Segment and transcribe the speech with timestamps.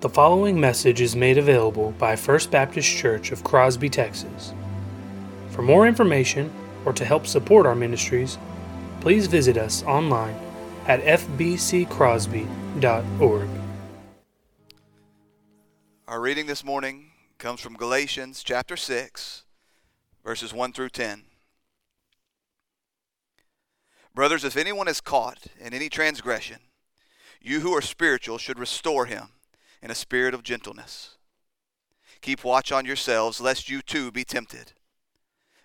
[0.00, 4.54] The following message is made available by First Baptist Church of Crosby, Texas.
[5.50, 6.52] For more information
[6.84, 8.38] or to help support our ministries,
[9.00, 10.36] please visit us online
[10.86, 13.48] at fbccrosby.org.
[16.06, 19.42] Our reading this morning comes from Galatians chapter 6,
[20.24, 21.24] verses 1 through 10.
[24.14, 26.58] Brothers, if anyone is caught in any transgression,
[27.40, 29.30] you who are spiritual should restore him
[29.82, 31.16] in a spirit of gentleness.
[32.20, 34.72] Keep watch on yourselves, lest you too be tempted.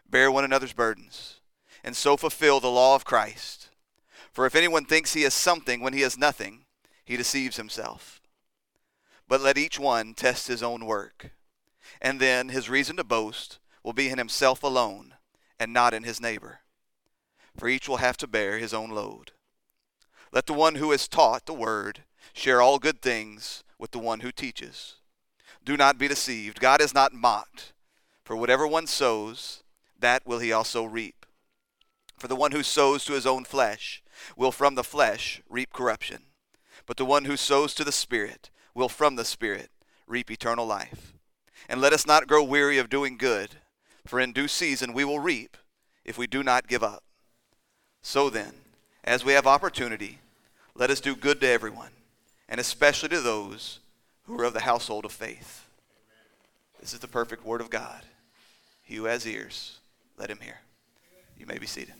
[0.07, 1.39] Bear one another's burdens,
[1.83, 3.69] and so fulfill the law of Christ.
[4.31, 6.65] For if anyone thinks he is something when he is nothing,
[7.03, 8.21] he deceives himself.
[9.27, 11.31] But let each one test his own work,
[12.01, 15.15] and then his reason to boast will be in himself alone,
[15.59, 16.59] and not in his neighbor.
[17.57, 19.31] For each will have to bear his own load.
[20.31, 22.03] Let the one who is taught the word
[22.33, 24.95] share all good things with the one who teaches.
[25.65, 26.61] Do not be deceived.
[26.61, 27.73] God is not mocked.
[28.23, 29.61] For whatever one sows,
[29.99, 31.25] that will he also reap.
[32.17, 34.01] For the one who sows to his own flesh
[34.37, 36.19] will from the flesh reap corruption.
[36.85, 39.69] But the one who sows to the Spirit will from the Spirit
[40.07, 41.13] reap eternal life.
[41.67, 43.49] And let us not grow weary of doing good,
[44.07, 45.57] for in due season we will reap
[46.05, 47.03] if we do not give up.
[48.01, 48.53] So then,
[49.03, 50.19] as we have opportunity,
[50.73, 51.91] let us do good to everyone,
[52.53, 53.79] and especially to those
[54.25, 55.65] who are of the household of faith.
[56.79, 58.03] This is the perfect word of God.
[58.83, 59.79] He who has ears,
[60.19, 60.59] let him hear.
[61.35, 61.95] You may be seated.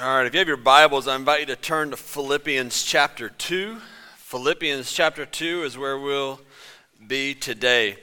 [0.00, 3.28] All right, if you have your Bibles, I invite you to turn to Philippians chapter
[3.28, 3.76] 2.
[4.16, 6.40] Philippians chapter 2 is where we'll
[7.06, 7.98] be today.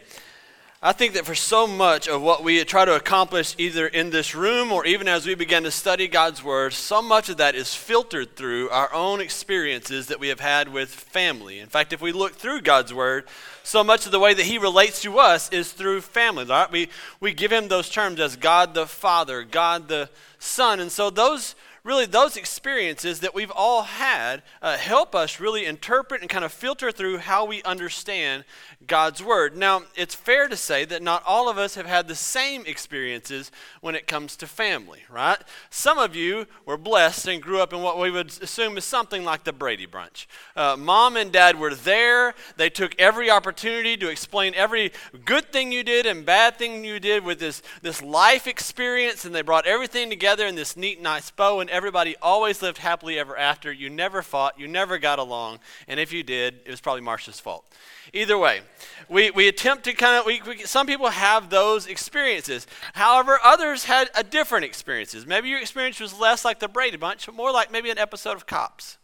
[0.81, 4.33] I think that for so much of what we try to accomplish, either in this
[4.33, 7.75] room or even as we begin to study God's Word, so much of that is
[7.75, 11.59] filtered through our own experiences that we have had with family.
[11.59, 13.25] In fact, if we look through God's Word,
[13.61, 16.45] so much of the way that He relates to us is through family.
[16.45, 16.71] Right?
[16.71, 16.87] We,
[17.19, 20.79] we give Him those terms as God the Father, God the Son.
[20.79, 21.55] And so those
[21.89, 26.51] really those experiences that we've all had uh, help us really interpret and kind of
[26.51, 28.45] filter through how we understand
[28.85, 29.57] God's Word.
[29.57, 33.51] Now, it's fair to say that not all of us have had the same experiences
[33.81, 35.39] when it comes to family, right?
[35.71, 39.25] Some of you were blessed and grew up in what we would assume is something
[39.25, 40.27] like the Brady Bunch.
[40.55, 42.35] Uh, Mom and Dad were there.
[42.55, 44.91] They took every opportunity to explain every
[45.25, 49.33] good thing you did and bad thing you did with this, this life experience, and
[49.33, 53.37] they brought everything together in this neat, nice bow, and everybody always lived happily ever
[53.37, 53.71] after.
[53.71, 57.39] You never fought, you never got along, and if you did, it was probably Marcia's
[57.39, 57.65] fault.
[58.11, 58.59] Either way,
[59.07, 62.67] we, we attempt to kind of, we, we, some people have those experiences.
[62.95, 65.25] However, others had a different experiences.
[65.25, 68.45] Maybe your experience was less like the Brady Bunch, more like maybe an episode of
[68.45, 68.97] Cops.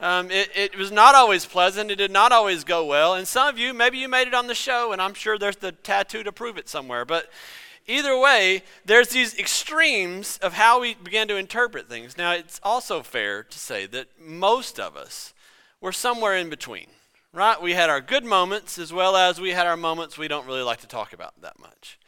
[0.00, 1.90] Um, it, it was not always pleasant.
[1.90, 3.16] It did not always go well.
[3.16, 5.56] And some of you, maybe you made it on the show, and I'm sure there's
[5.56, 7.04] the tattoo to prove it somewhere.
[7.04, 7.28] But
[7.88, 12.16] either way, there's these extremes of how we begin to interpret things.
[12.16, 15.34] Now, it's also fair to say that most of us
[15.80, 16.86] were somewhere in between
[17.32, 17.60] right?
[17.60, 20.62] We had our good moments as well as we had our moments we don't really
[20.62, 21.98] like to talk about that much.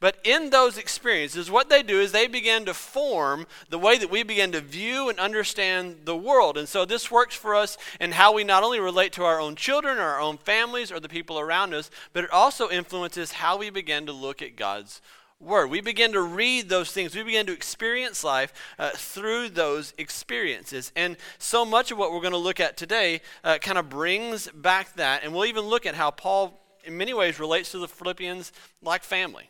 [0.00, 4.10] But in those experiences, what they do is they begin to form the way that
[4.10, 6.56] we begin to view and understand the world.
[6.56, 9.56] And so this works for us in how we not only relate to our own
[9.56, 13.58] children or our own families or the people around us, but it also influences how
[13.58, 15.02] we begin to look at God's
[15.40, 15.70] Word.
[15.70, 17.14] We begin to read those things.
[17.14, 20.90] We begin to experience life uh, through those experiences.
[20.96, 24.48] And so much of what we're going to look at today uh, kind of brings
[24.48, 25.22] back that.
[25.22, 28.50] And we'll even look at how Paul, in many ways, relates to the Philippians
[28.82, 29.48] like family.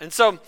[0.00, 0.38] And so,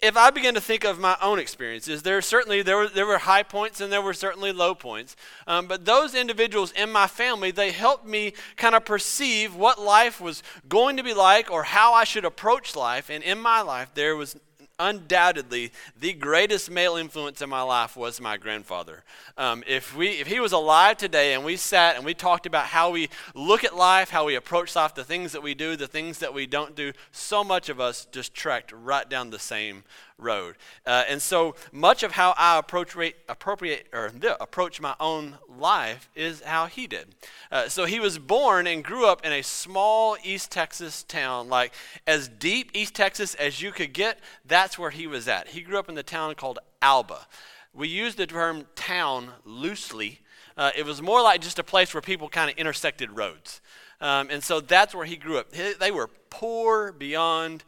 [0.00, 3.18] if I begin to think of my own experiences, there certainly there were, there were
[3.18, 5.16] high points and there were certainly low points.
[5.46, 10.20] Um, but those individuals in my family, they helped me kind of perceive what life
[10.20, 13.10] was going to be like or how I should approach life.
[13.10, 14.36] And in my life, there was
[14.78, 19.02] undoubtedly the greatest male influence in my life was my grandfather.
[19.36, 22.66] Um, if we if he was alive today and we sat and we talked about
[22.66, 25.88] how we look at life, how we approach life, the things that we do, the
[25.88, 29.82] things that we don't do, so much of us just tracked right down the same
[30.18, 30.56] road.
[30.84, 36.42] Uh, and so much of how I appropriate, appropriate or approach my own life is
[36.42, 37.08] how he did.
[37.50, 41.72] Uh, so he was born and grew up in a small East Texas town, like
[42.06, 44.18] as deep East Texas as you could get.
[44.44, 45.48] That's where he was at.
[45.48, 47.26] He grew up in the town called Alba.
[47.72, 50.20] We use the term town loosely.
[50.56, 53.60] Uh, it was more like just a place where people kind of intersected roads.
[54.00, 55.50] Um, and so that's where he grew up.
[55.52, 57.64] They were poor beyond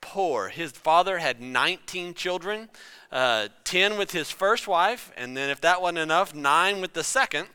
[0.00, 0.48] poor.
[0.48, 2.68] His father had 19 children,
[3.12, 7.04] uh, 10 with his first wife, and then if that wasn't enough, nine with the
[7.04, 7.48] second.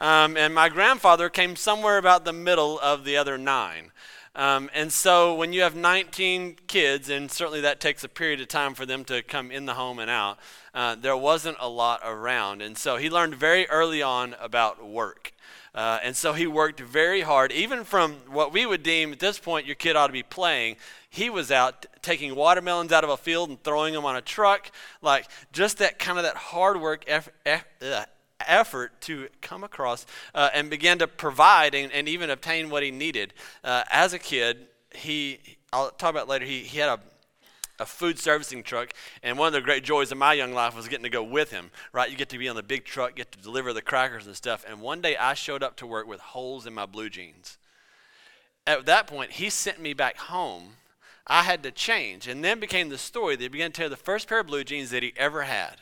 [0.00, 3.92] Um, and my grandfather came somewhere about the middle of the other nine.
[4.34, 8.48] Um, and so when you have 19 kids, and certainly that takes a period of
[8.48, 10.38] time for them to come in the home and out,
[10.74, 12.62] uh, there wasn't a lot around.
[12.62, 15.32] And so he learned very early on about work.
[15.74, 19.38] Uh, and so he worked very hard, even from what we would deem at this
[19.38, 20.76] point your kid ought to be playing.
[21.08, 24.70] He was out taking watermelons out of a field and throwing them on a truck,
[25.00, 27.34] like just that kind of that hard work effort,
[28.46, 30.04] effort to come across
[30.34, 33.32] uh, and began to provide and, and, even obtain what he needed.
[33.64, 35.38] Uh, as a kid, he,
[35.72, 37.00] I'll talk about later, he, he had a
[37.82, 38.94] a food servicing truck.
[39.22, 41.50] And one of the great joys of my young life was getting to go with
[41.50, 42.10] him, right?
[42.10, 44.64] You get to be on the big truck, get to deliver the crackers and stuff.
[44.66, 47.58] And one day I showed up to work with holes in my blue jeans.
[48.66, 50.76] At that point, he sent me back home.
[51.26, 52.28] I had to change.
[52.28, 54.64] And then became the story that he began to tell the first pair of blue
[54.64, 55.76] jeans that he ever had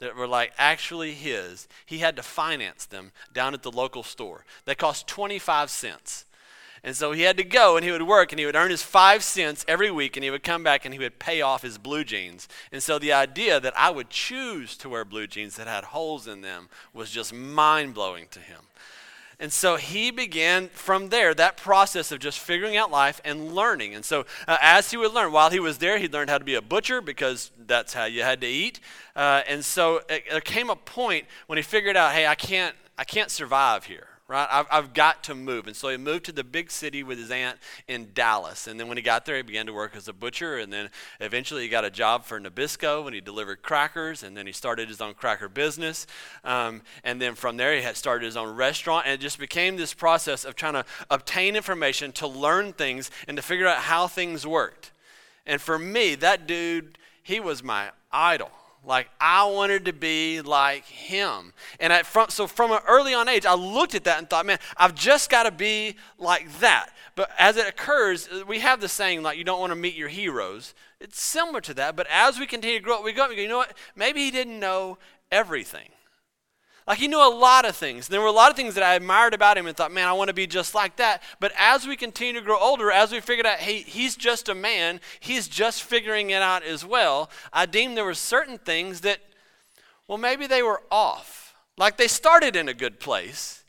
[0.00, 1.68] that were like actually his.
[1.86, 4.44] He had to finance them down at the local store.
[4.64, 6.24] They cost 25 cents.
[6.82, 8.82] And so he had to go and he would work and he would earn his
[8.82, 11.76] five cents every week and he would come back and he would pay off his
[11.76, 12.48] blue jeans.
[12.72, 16.26] And so the idea that I would choose to wear blue jeans that had holes
[16.26, 18.60] in them was just mind blowing to him.
[19.38, 23.94] And so he began from there that process of just figuring out life and learning.
[23.94, 26.44] And so uh, as he would learn, while he was there, he learned how to
[26.44, 28.80] be a butcher because that's how you had to eat.
[29.16, 32.76] Uh, and so it, there came a point when he figured out, hey, I can't,
[32.98, 34.46] I can't survive here right?
[34.48, 35.66] I've, I've got to move.
[35.66, 38.68] And so he moved to the big city with his aunt in Dallas.
[38.68, 40.56] And then when he got there, he began to work as a butcher.
[40.58, 40.88] And then
[41.18, 44.22] eventually he got a job for Nabisco and he delivered crackers.
[44.22, 46.06] And then he started his own cracker business.
[46.44, 49.06] Um, and then from there, he had started his own restaurant.
[49.06, 53.36] And it just became this process of trying to obtain information, to learn things, and
[53.36, 54.92] to figure out how things worked.
[55.44, 58.52] And for me, that dude, he was my idol.
[58.84, 61.52] Like I wanted to be like him.
[61.78, 64.46] And I, from, so from an early on age, I looked at that and thought,
[64.46, 66.90] man, I've just got to be like that.
[67.14, 70.08] But as it occurs, we have the saying like you don't want to meet your
[70.08, 70.74] heroes.
[71.00, 71.96] It's similar to that.
[71.96, 73.76] But as we continue to grow up, we go, we go you know what?
[73.94, 74.98] Maybe he didn't know
[75.30, 75.88] everything.
[76.90, 78.08] Like he knew a lot of things.
[78.08, 80.12] There were a lot of things that I admired about him and thought, man, I
[80.12, 81.22] want to be just like that.
[81.38, 84.56] But as we continue to grow older, as we figured out, hey, he's just a
[84.56, 89.20] man, he's just figuring it out as well, I deemed there were certain things that,
[90.08, 91.54] well, maybe they were off.
[91.78, 93.62] Like they started in a good place,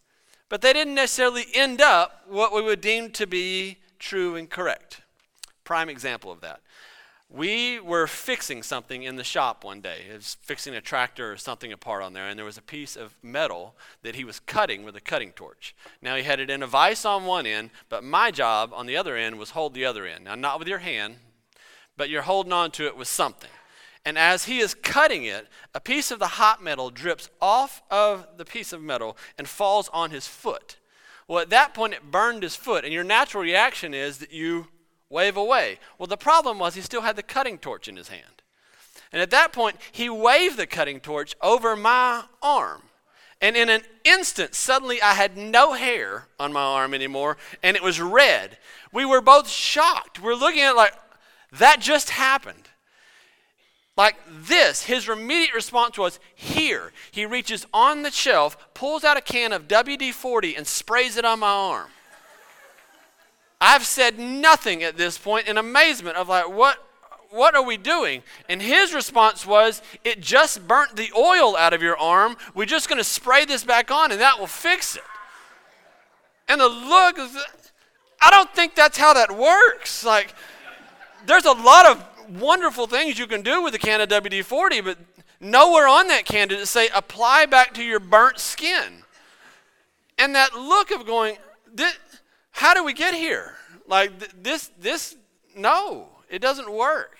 [0.50, 5.04] but they didn't necessarily end up what we would deem to be true and correct.
[5.64, 6.62] Prime example of that.
[7.34, 10.02] We were fixing something in the shop one day.
[10.12, 12.98] It was fixing a tractor or something apart on there, and there was a piece
[12.98, 13.74] of metal
[14.04, 15.74] that he was cutting with a cutting torch.
[16.02, 18.98] Now he had it in a vise on one end, but my job on the
[18.98, 20.26] other end was hold the other end.
[20.26, 21.16] Now not with your hand,
[21.96, 23.50] but you're holding on to it with something.
[24.04, 28.28] And as he is cutting it, a piece of the hot metal drips off of
[28.36, 30.80] the piece of metal and falls on his foot.
[31.30, 34.68] Well, at that point, it burned his foot, and your natural reaction is that you
[35.12, 35.78] wave away.
[35.98, 38.42] Well, the problem was he still had the cutting torch in his hand.
[39.12, 42.84] And at that point, he waved the cutting torch over my arm.
[43.42, 47.84] And in an instant, suddenly I had no hair on my arm anymore, and it
[47.84, 48.58] was red.
[48.94, 50.22] We were both shocked.
[50.22, 50.94] We're looking at like,
[51.52, 52.70] that just happened.
[53.98, 56.94] Like this, his immediate response was here.
[57.12, 61.26] He reaches on the shelf, pulls out a can of WD 40, and sprays it
[61.26, 61.90] on my arm.
[63.62, 66.84] I've said nothing at this point in amazement of like, what,
[67.30, 68.24] what are we doing?
[68.50, 72.38] And his response was, it just burnt the oil out of your arm.
[72.56, 75.04] We're just going to spray this back on and that will fix it.
[76.50, 77.20] And the look,
[78.20, 80.04] I don't think that's how that works.
[80.04, 80.34] Like,
[81.28, 84.82] there's a lot of wonderful things you can do with a can of WD 40,
[84.82, 84.98] but
[85.40, 89.04] nowhere on that can did it say apply back to your burnt skin.
[90.18, 91.38] And that look of going,
[91.74, 91.96] this,
[92.52, 93.56] how do we get here?
[93.88, 95.16] Like th- this, this,
[95.56, 97.18] no, it doesn't work.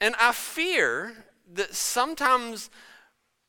[0.00, 1.14] And I fear
[1.54, 2.70] that sometimes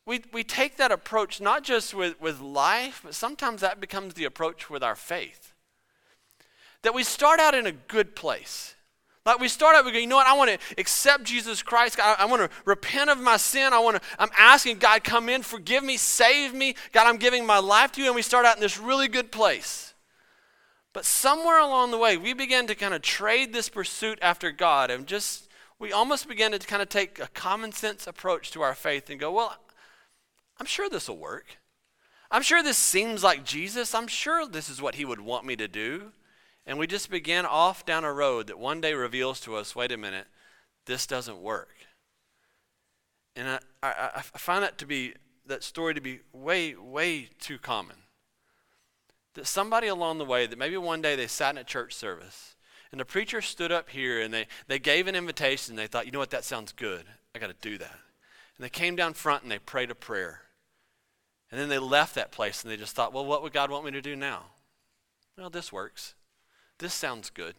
[0.05, 4.23] we, we take that approach not just with, with life, but sometimes that becomes the
[4.23, 5.53] approach with our faith.
[6.83, 8.75] That we start out in a good place.
[9.25, 10.25] Like we start out, we go, you know what?
[10.25, 11.99] I want to accept Jesus Christ.
[12.01, 13.73] I, I want to repent of my sin.
[13.73, 16.75] I want to, I'm asking God, come in, forgive me, save me.
[16.93, 18.07] God, I'm giving my life to you.
[18.07, 19.86] And we start out in this really good place.
[20.97, 24.89] But somewhere along the way, we began to kind of trade this pursuit after God
[24.89, 28.73] and just, we almost began to kind of take a common sense approach to our
[28.73, 29.55] faith and go, well,
[30.59, 31.59] I'm sure this will work.
[32.31, 33.93] I'm sure this seems like Jesus.
[33.93, 36.13] I'm sure this is what he would want me to do.
[36.65, 39.91] And we just began off down a road that one day reveals to us wait
[39.91, 40.25] a minute,
[40.87, 41.75] this doesn't work.
[43.35, 45.13] And I, I, I find that to be
[45.45, 47.97] that story to be way, way too common.
[49.37, 52.55] That somebody along the way, that maybe one day they sat in a church service
[52.91, 55.73] and the preacher stood up here and they, they gave an invitation.
[55.73, 57.03] And they thought, you know what, that sounds good.
[57.35, 57.99] I got to do that.
[58.57, 60.41] And they came down front and they prayed a prayer.
[61.51, 63.85] And then they left that place and they just thought, well, what would God want
[63.85, 64.45] me to do now?
[65.37, 66.15] Well, this works.
[66.79, 67.53] This sounds good.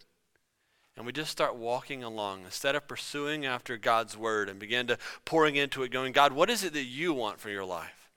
[0.96, 4.98] And we just start walking along instead of pursuing after God's word and begin to
[5.24, 8.07] pouring into it, going, God, what is it that you want for your life?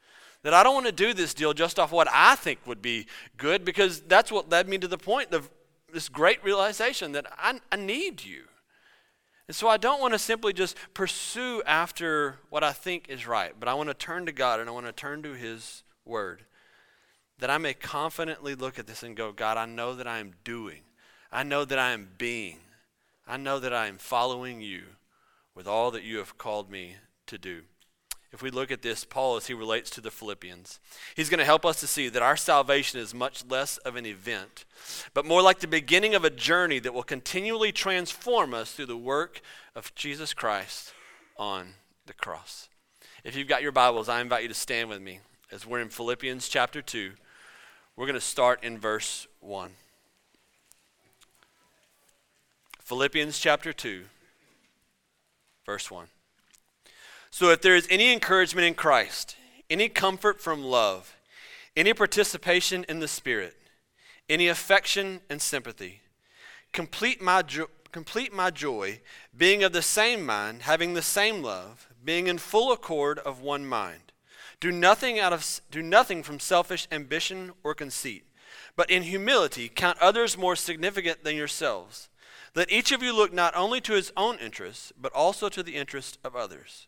[0.44, 3.06] That I don't want to do this deal just off what I think would be
[3.38, 5.50] good because that's what led me to the point of
[5.94, 8.44] this great realization that I, I need you.
[9.48, 13.54] And so I don't want to simply just pursue after what I think is right,
[13.60, 16.46] but I want to turn to God and I want to turn to His Word.
[17.40, 20.34] That I may confidently look at this and go, God, I know that I am
[20.44, 20.82] doing,
[21.32, 22.60] I know that I am being,
[23.28, 24.84] I know that I am following you
[25.54, 26.96] with all that you have called me
[27.28, 27.64] to do
[28.34, 30.80] if we look at this, Paul, as he relates to the Philippians,
[31.16, 34.06] he's going to help us to see that our salvation is much less of an
[34.06, 34.64] event,
[35.14, 38.96] but more like the beginning of a journey that will continually transform us through the
[38.96, 39.42] work
[39.76, 40.94] of Jesus Christ
[41.38, 41.74] on
[42.06, 42.70] the cross.
[43.26, 45.20] If you've got your Bibles, I invite you to stand with me
[45.52, 47.12] as we're in Philippians chapter 2.
[47.98, 49.72] We're going to start in verse 1.
[52.80, 54.04] Philippians chapter 2,
[55.66, 56.08] verse 1.
[57.32, 59.38] So if there is any encouragement in Christ,
[59.70, 61.16] any comfort from love,
[61.78, 63.56] any participation in the Spirit,
[64.30, 66.02] any affection and sympathy,
[66.74, 69.00] complete my, jo- complete my joy,
[69.36, 73.66] being of the same mind, having the same love, being in full accord of one
[73.66, 74.12] mind.
[74.60, 78.26] Do nothing, out of, do nothing from selfish ambition or conceit,
[78.76, 82.10] but in humility count others more significant than yourselves.
[82.56, 85.76] Let each of you look not only to his own interests, but also to the
[85.76, 86.88] interest of others.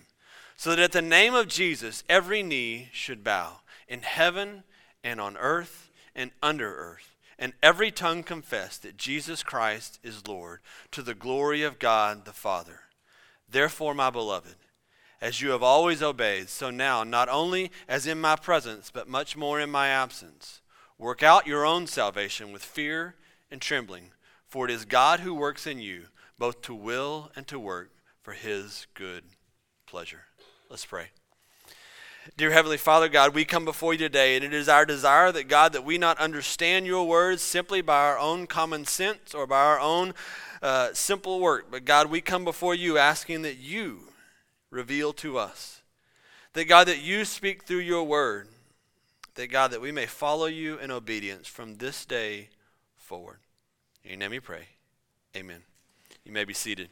[0.61, 4.61] so that at the name of Jesus every knee should bow in heaven
[5.03, 10.59] and on earth and under earth, and every tongue confess that Jesus Christ is Lord,
[10.91, 12.81] to the glory of God the Father.
[13.49, 14.53] Therefore, my beloved,
[15.19, 19.35] as you have always obeyed, so now, not only as in my presence, but much
[19.35, 20.61] more in my absence,
[20.99, 23.15] work out your own salvation with fear
[23.49, 24.11] and trembling,
[24.45, 26.03] for it is God who works in you,
[26.37, 27.89] both to will and to work
[28.21, 29.23] for his good
[29.87, 30.25] pleasure.
[30.71, 31.07] Let's pray.
[32.37, 35.49] Dear Heavenly Father, God, we come before you today, and it is our desire that,
[35.49, 39.59] God, that we not understand your words simply by our own common sense or by
[39.59, 40.13] our own
[40.61, 44.13] uh, simple work, but God, we come before you asking that you
[44.69, 45.81] reveal to us.
[46.53, 48.47] That, God, that you speak through your word.
[49.35, 52.47] That, God, that we may follow you in obedience from this day
[52.95, 53.39] forward.
[54.05, 54.69] In your name we pray.
[55.35, 55.63] Amen.
[56.23, 56.87] You may be seated.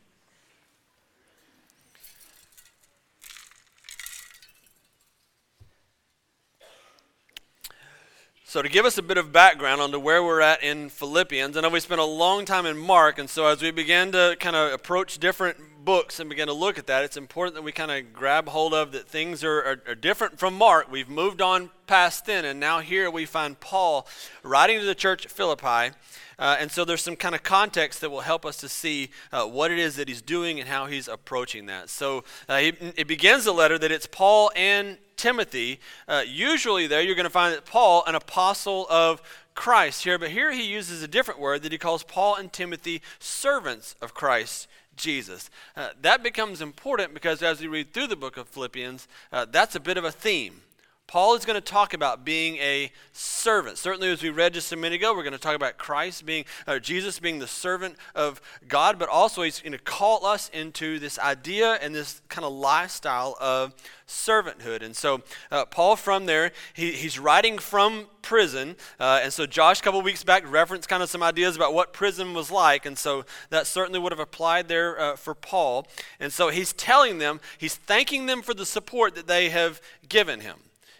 [8.50, 11.62] So, to give us a bit of background onto where we're at in Philippians, I
[11.62, 14.56] know we spent a long time in Mark, and so as we began to kind
[14.56, 17.92] of approach different books and begin to look at that, it's important that we kind
[17.92, 20.92] of grab hold of that things are, are, are, different from Mark.
[20.92, 24.08] We've moved on past then, and now here we find Paul
[24.42, 25.96] writing to the church at Philippi.
[26.40, 29.46] Uh, and so there's some kind of context that will help us to see uh,
[29.46, 31.88] what it is that he's doing and how he's approaching that.
[31.90, 35.80] So uh, he, it begins the letter that it's Paul and Timothy.
[36.08, 39.22] Uh, usually, there, you're going to find that Paul, an apostle of
[39.54, 43.02] Christ here, but here he uses a different word that he calls Paul and Timothy
[43.20, 45.50] servants of Christ Jesus.
[45.76, 49.76] Uh, that becomes important because as we read through the book of Philippians, uh, that's
[49.76, 50.62] a bit of a theme.
[51.10, 53.80] Paul is going to talk about being a servant.
[53.80, 56.46] Certainly, as we read just a minute ago, we're going to talk about Christ being,
[56.68, 61.00] or Jesus being the servant of God, but also he's going to call us into
[61.00, 63.74] this idea and this kind of lifestyle of
[64.08, 64.84] servanthood.
[64.84, 68.76] And so, uh, Paul, from there, he, he's writing from prison.
[69.00, 71.92] Uh, and so, Josh, a couple weeks back, referenced kind of some ideas about what
[71.92, 72.86] prison was like.
[72.86, 75.88] And so, that certainly would have applied there uh, for Paul.
[76.20, 80.42] And so, he's telling them, he's thanking them for the support that they have given
[80.42, 80.58] him.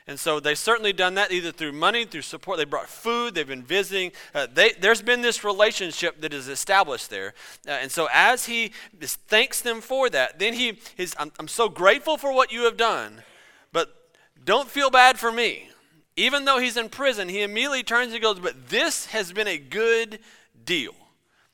[0.10, 2.58] And so they've certainly done that either through money, through support.
[2.58, 4.12] They brought food, they've been visiting.
[4.34, 7.36] Uh, they, there's been this relationship that is established there.
[7.68, 11.70] Uh, and so as he thanks them for that, then he is, I'm, I'm so
[11.70, 13.22] grateful for what you have done,
[13.72, 13.96] but
[14.44, 15.70] don't feel bad for me.
[16.16, 19.60] Even though he's in prison, he immediately turns and goes, But this has been a
[19.60, 20.18] good
[20.66, 20.96] deal.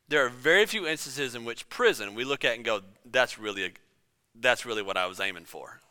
[0.07, 3.65] There are very few instances in which prison we look at and go, That's really,
[3.65, 3.71] a,
[4.33, 5.81] that's really what I was aiming for.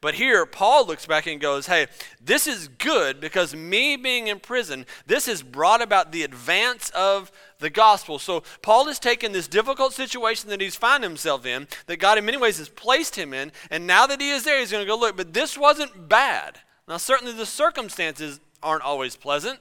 [0.00, 1.86] But here, Paul looks back and goes, Hey,
[2.22, 7.30] this is good because me being in prison, this has brought about the advance of
[7.58, 8.18] the gospel.
[8.18, 12.24] So Paul has taken this difficult situation that he's found himself in, that God in
[12.24, 14.90] many ways has placed him in, and now that he is there, he's going to
[14.90, 16.60] go, Look, but this wasn't bad.
[16.88, 19.60] Now, certainly the circumstances aren't always pleasant,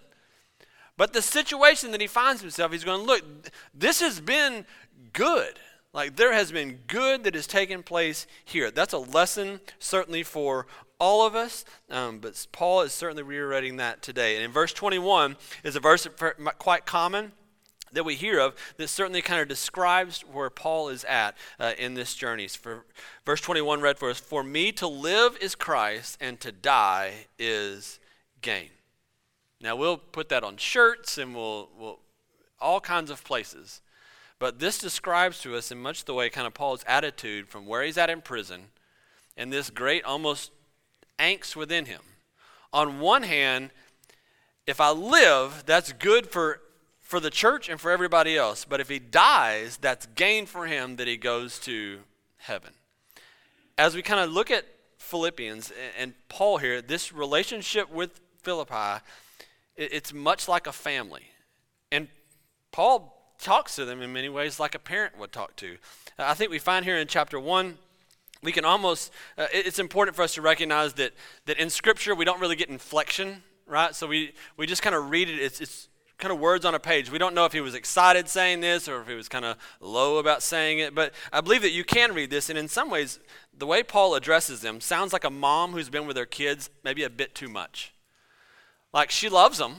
[0.97, 3.23] but the situation that he finds himself, he's going look,
[3.73, 4.65] this has been
[5.13, 5.59] good.
[5.93, 8.69] Like there has been good that has taken place here.
[8.69, 10.67] That's a lesson, certainly, for
[10.99, 14.35] all of us, um, but Paul is certainly reiterating that today.
[14.35, 16.07] And in verse 21 is a verse
[16.57, 17.31] quite common
[17.91, 21.93] that we hear of that certainly kind of describes where Paul is at uh, in
[21.93, 22.47] this journey.
[22.47, 22.85] For
[23.25, 27.99] verse 21 read for us, "For me to live is Christ and to die is
[28.41, 28.69] gain."
[29.61, 31.99] Now we'll put that on shirts and we'll, we'll
[32.59, 33.81] all kinds of places.
[34.39, 37.83] But this describes to us in much the way kind of Paul's attitude from where
[37.83, 38.67] he's at in prison
[39.35, 40.51] and this great almost
[41.19, 42.01] angst within him.
[42.71, 43.71] On one hand,
[44.65, 46.61] if I live, that's good for
[47.09, 48.65] for the church and for everybody else.
[48.65, 52.01] But if he dies, that's gain for him that he goes to
[52.37, 52.71] heaven.
[53.79, 54.65] As we kind of look at
[54.99, 59.03] Philippians and Paul here, this relationship with Philippi,
[59.75, 61.23] it's much like a family.
[61.91, 62.09] And
[62.71, 65.77] Paul talks to them in many ways like a parent would talk to.
[66.17, 67.77] I think we find here in chapter 1
[68.41, 71.11] we can almost uh, it's important for us to recognize that
[71.45, 75.09] that in scripture we don't really get inflection right so we we just kind of
[75.09, 77.09] read it it's, it's kind of words on a page.
[77.09, 79.57] We don't know if he was excited saying this or if he was kind of
[79.79, 82.49] low about saying it, but I believe that you can read this.
[82.49, 83.19] And in some ways,
[83.57, 87.03] the way Paul addresses them sounds like a mom who's been with her kids maybe
[87.03, 87.93] a bit too much.
[88.93, 89.77] Like she loves them,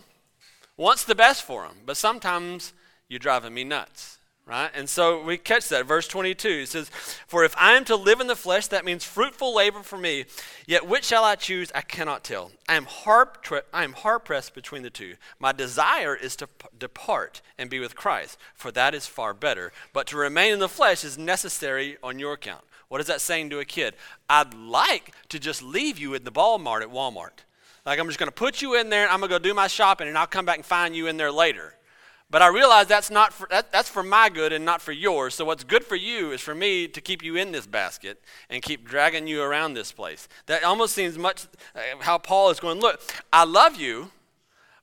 [0.77, 2.73] wants the best for them, but sometimes
[3.11, 4.21] you're driving me nuts
[4.51, 4.71] right?
[4.75, 5.87] And so we catch that.
[5.87, 6.91] Verse 22 it says,
[7.29, 10.25] For if I am to live in the flesh, that means fruitful labor for me.
[10.67, 11.71] Yet which shall I choose?
[11.73, 12.51] I cannot tell.
[12.69, 13.29] I am hard,
[13.73, 15.15] I am hard pressed between the two.
[15.39, 19.73] My desire is to p- depart and be with Christ, for that is far better.
[19.93, 22.65] But to remain in the flesh is necessary on your account.
[22.89, 23.95] What is that saying to a kid?
[24.29, 27.45] I'd like to just leave you in the Walmart at Walmart.
[27.87, 29.55] Like I'm just going to put you in there, and I'm going to go do
[29.55, 31.75] my shopping, and I'll come back and find you in there later.
[32.31, 35.35] But I realize that's not for, that, that's for my good and not for yours.
[35.35, 38.63] So what's good for you is for me to keep you in this basket and
[38.63, 40.29] keep dragging you around this place.
[40.47, 42.79] That almost seems much uh, how Paul is going.
[42.79, 43.01] Look,
[43.33, 44.13] I love you,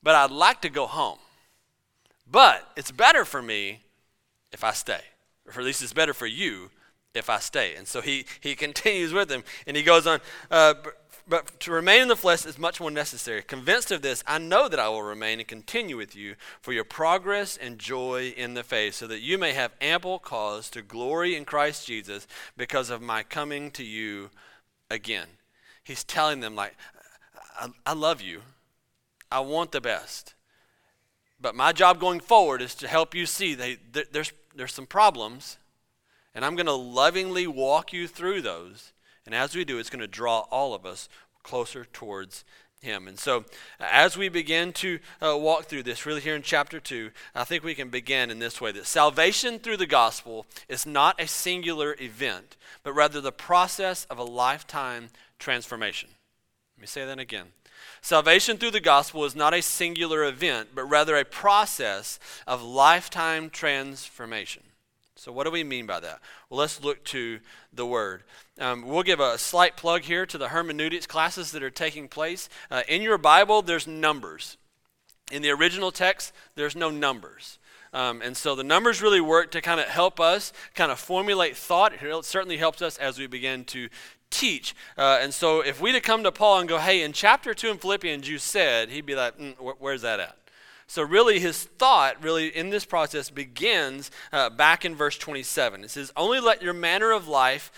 [0.03, 1.19] but I'd like to go home.
[2.29, 3.83] But it's better for me
[4.51, 5.01] if I stay,
[5.45, 6.69] or at least it's better for you
[7.13, 7.75] if I stay.
[7.75, 10.19] And so he he continues with him, and he goes on.
[10.51, 10.73] Uh,
[11.27, 13.41] but to remain in the flesh is much more necessary.
[13.41, 16.83] Convinced of this, I know that I will remain and continue with you for your
[16.83, 21.35] progress and joy in the faith, so that you may have ample cause to glory
[21.35, 24.29] in Christ Jesus because of my coming to you
[24.89, 25.27] again.
[25.83, 26.75] He's telling them, like,
[27.59, 28.41] I, I love you.
[29.31, 30.33] I want the best.
[31.39, 35.57] But my job going forward is to help you see that there's, there's some problems,
[36.33, 38.93] and I'm going to lovingly walk you through those
[39.27, 41.09] and as we do, it's going to draw all of us
[41.43, 42.45] closer towards
[42.79, 43.09] him.
[43.09, 43.43] And so,
[43.77, 47.61] as we begin to uh, walk through this, really here in chapter 2, I think
[47.61, 51.93] we can begin in this way that salvation through the gospel is not a singular
[51.99, 55.09] event, but rather the process of a lifetime
[55.39, 56.07] transformation.
[56.77, 57.47] Let me say that again.
[58.01, 63.49] Salvation through the gospel is not a singular event, but rather a process of lifetime
[63.49, 64.63] transformation.
[65.17, 66.19] So, what do we mean by that?
[66.49, 67.39] Well, let's look to
[67.73, 68.23] the Word.
[68.59, 72.49] Um, we'll give a slight plug here to the hermeneutics classes that are taking place.
[72.69, 74.57] Uh, in your Bible, there's numbers.
[75.31, 77.57] In the original text, there's no numbers.
[77.93, 81.57] Um, and so the numbers really work to kind of help us kind of formulate
[81.57, 81.93] thought.
[81.93, 83.89] It certainly helps us as we begin to
[84.29, 84.75] teach.
[84.97, 87.71] Uh, and so if we'd have come to Paul and go, hey, in chapter 2
[87.71, 90.37] in Philippians, you said, he'd be like, mm, wh- where's that at?
[90.89, 95.83] So, really, his thought, really, in this process begins uh, back in verse 27.
[95.83, 97.71] It says, Only let your manner of life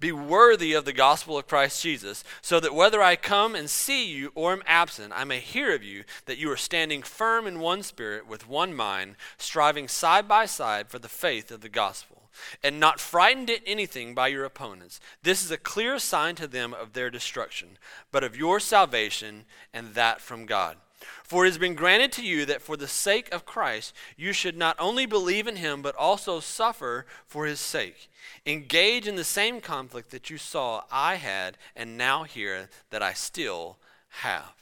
[0.00, 4.12] be worthy of the gospel of Christ Jesus, so that whether I come and see
[4.12, 7.60] you or am absent, I may hear of you that you are standing firm in
[7.60, 12.30] one spirit with one mind, striving side by side for the faith of the gospel,
[12.62, 15.00] and not frightened at anything by your opponents.
[15.22, 17.78] This is a clear sign to them of their destruction,
[18.12, 20.76] but of your salvation, and that from God.
[21.22, 24.56] For it has been granted to you that for the sake of Christ you should
[24.56, 28.08] not only believe in him, but also suffer for his sake.
[28.44, 33.12] Engage in the same conflict that you saw I had, and now hear that I
[33.12, 33.78] still
[34.08, 34.52] have.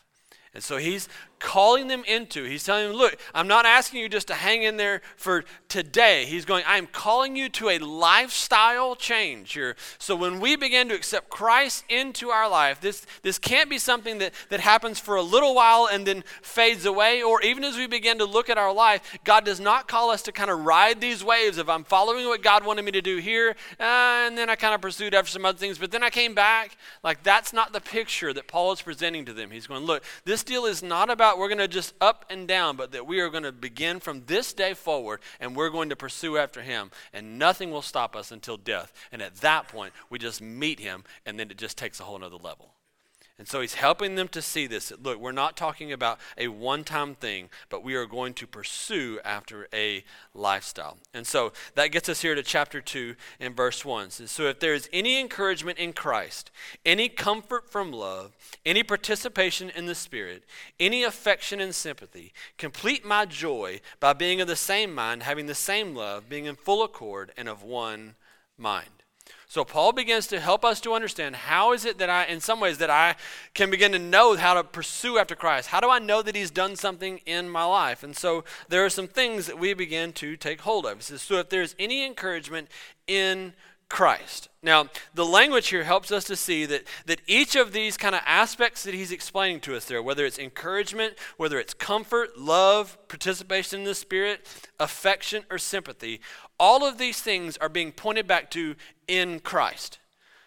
[0.54, 1.08] And so he's
[1.44, 2.44] calling them into.
[2.44, 6.24] He's telling them, look, I'm not asking you just to hang in there for today.
[6.24, 9.76] He's going, I'm calling you to a lifestyle change here.
[9.98, 14.16] So when we begin to accept Christ into our life, this, this can't be something
[14.18, 17.22] that, that happens for a little while and then fades away.
[17.22, 20.22] Or even as we begin to look at our life, God does not call us
[20.22, 23.18] to kind of ride these waves of I'm following what God wanted me to do
[23.18, 26.08] here, uh, and then I kind of pursued after some other things, but then I
[26.10, 26.76] came back.
[27.02, 29.50] Like that's not the picture that Paul is presenting to them.
[29.50, 32.76] He's going, look, this deal is not about we're going to just up and down,
[32.76, 35.96] but that we are going to begin from this day forward and we're going to
[35.96, 36.90] pursue after him.
[37.12, 38.92] And nothing will stop us until death.
[39.12, 42.22] And at that point, we just meet him and then it just takes a whole
[42.22, 42.73] other level.
[43.36, 44.92] And so he's helping them to see this.
[45.02, 49.18] Look, we're not talking about a one time thing, but we are going to pursue
[49.24, 50.98] after a lifestyle.
[51.12, 54.10] And so that gets us here to chapter 2 and verse 1.
[54.10, 56.52] So if there is any encouragement in Christ,
[56.86, 60.44] any comfort from love, any participation in the Spirit,
[60.78, 65.56] any affection and sympathy, complete my joy by being of the same mind, having the
[65.56, 68.14] same love, being in full accord, and of one
[68.56, 69.03] mind.
[69.54, 72.58] So Paul begins to help us to understand how is it that I, in some
[72.58, 73.14] ways, that I
[73.54, 75.68] can begin to know how to pursue after Christ.
[75.68, 78.02] How do I know that He's done something in my life?
[78.02, 81.04] And so there are some things that we begin to take hold of.
[81.04, 82.66] Says, so if there's any encouragement
[83.06, 83.52] in
[83.88, 84.48] Christ.
[84.62, 88.22] Now, the language here helps us to see that, that each of these kind of
[88.24, 93.80] aspects that he's explaining to us there, whether it's encouragement, whether it's comfort, love, participation
[93.80, 94.46] in the Spirit,
[94.80, 96.20] affection, or sympathy,
[96.58, 98.74] all of these things are being pointed back to
[99.06, 99.98] in Christ.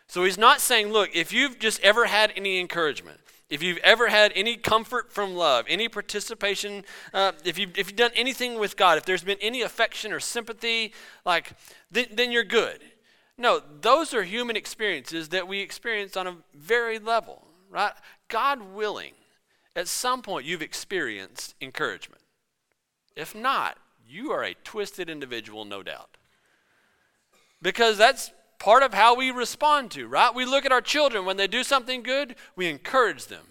[0.07, 3.19] So he's not saying, look, if you've just ever had any encouragement,
[3.49, 7.95] if you've ever had any comfort from love, any participation, uh, if, you've, if you've
[7.95, 10.93] done anything with God, if there's been any affection or sympathy,
[11.25, 11.51] like,
[11.91, 12.81] then, then you're good.
[13.37, 17.93] No, those are human experiences that we experience on a very level, right?
[18.29, 19.13] God willing,
[19.75, 22.21] at some point you've experienced encouragement.
[23.15, 26.17] If not, you are a twisted individual, no doubt.
[27.61, 30.33] Because that's part of how we respond to, right?
[30.33, 33.45] We look at our children when they do something good, we encourage them.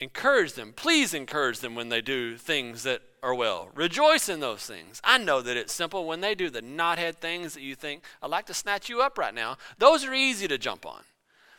[0.00, 0.72] Encourage them.
[0.76, 3.70] Please encourage them when they do things that are well.
[3.74, 5.00] Rejoice in those things.
[5.02, 8.30] I know that it's simple when they do the knothead things that you think, I'd
[8.30, 9.56] like to snatch you up right now.
[9.78, 11.02] Those are easy to jump on.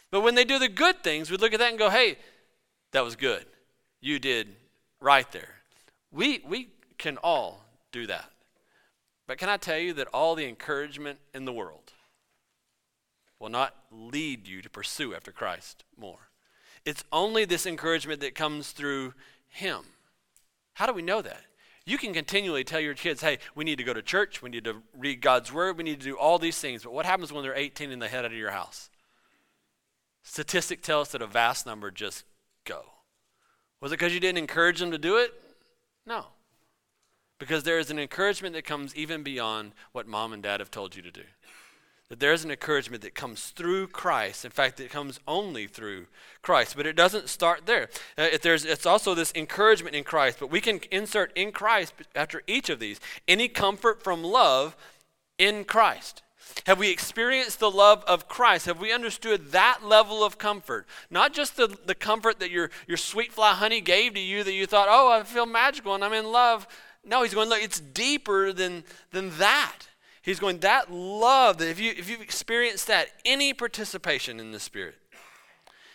[0.10, 2.18] But when they do the good things, we look at that and go, hey,
[2.92, 3.46] that was good.
[4.00, 4.56] You did
[5.02, 5.56] right there.
[6.12, 8.32] We, we can all do that.
[9.28, 11.92] But can I tell you that all the encouragement in the world
[13.38, 16.29] will not lead you to pursue after Christ more?
[16.86, 19.14] It's only this encouragement that comes through
[19.50, 19.82] Him.
[20.74, 21.42] How do we know that?
[21.86, 24.64] You can continually tell your kids, hey, we need to go to church, we need
[24.66, 26.84] to read God's Word, we need to do all these things.
[26.84, 28.90] But what happens when they're 18 and they head out of your house?
[30.24, 32.26] Statistics tell us that a vast number just
[32.64, 32.84] go.
[33.82, 35.34] Was it because you didn't encourage them to do it?
[36.06, 36.28] No.
[37.40, 40.96] Because there is an encouragement that comes even beyond what mom and dad have told
[40.96, 41.24] you to do
[42.10, 44.44] that there's an encouragement that comes through Christ.
[44.44, 46.08] In fact, it comes only through
[46.42, 46.76] Christ.
[46.76, 47.84] But it doesn't start there.
[48.18, 50.38] Uh, if there's, it's also this encouragement in Christ.
[50.40, 54.76] But we can insert in Christ after each of these any comfort from love
[55.38, 56.24] in Christ.
[56.66, 58.66] Have we experienced the love of Christ?
[58.66, 60.88] Have we understood that level of comfort?
[61.12, 64.54] Not just the, the comfort that your, your sweet fly honey gave to you that
[64.54, 66.68] you thought, oh, I feel magical and I'm in love.
[67.06, 69.84] No, he's going, look, it's deeper than, than that.
[70.22, 74.60] He's going, that love, that if, you, if you've experienced that, any participation in the
[74.60, 74.96] Spirit,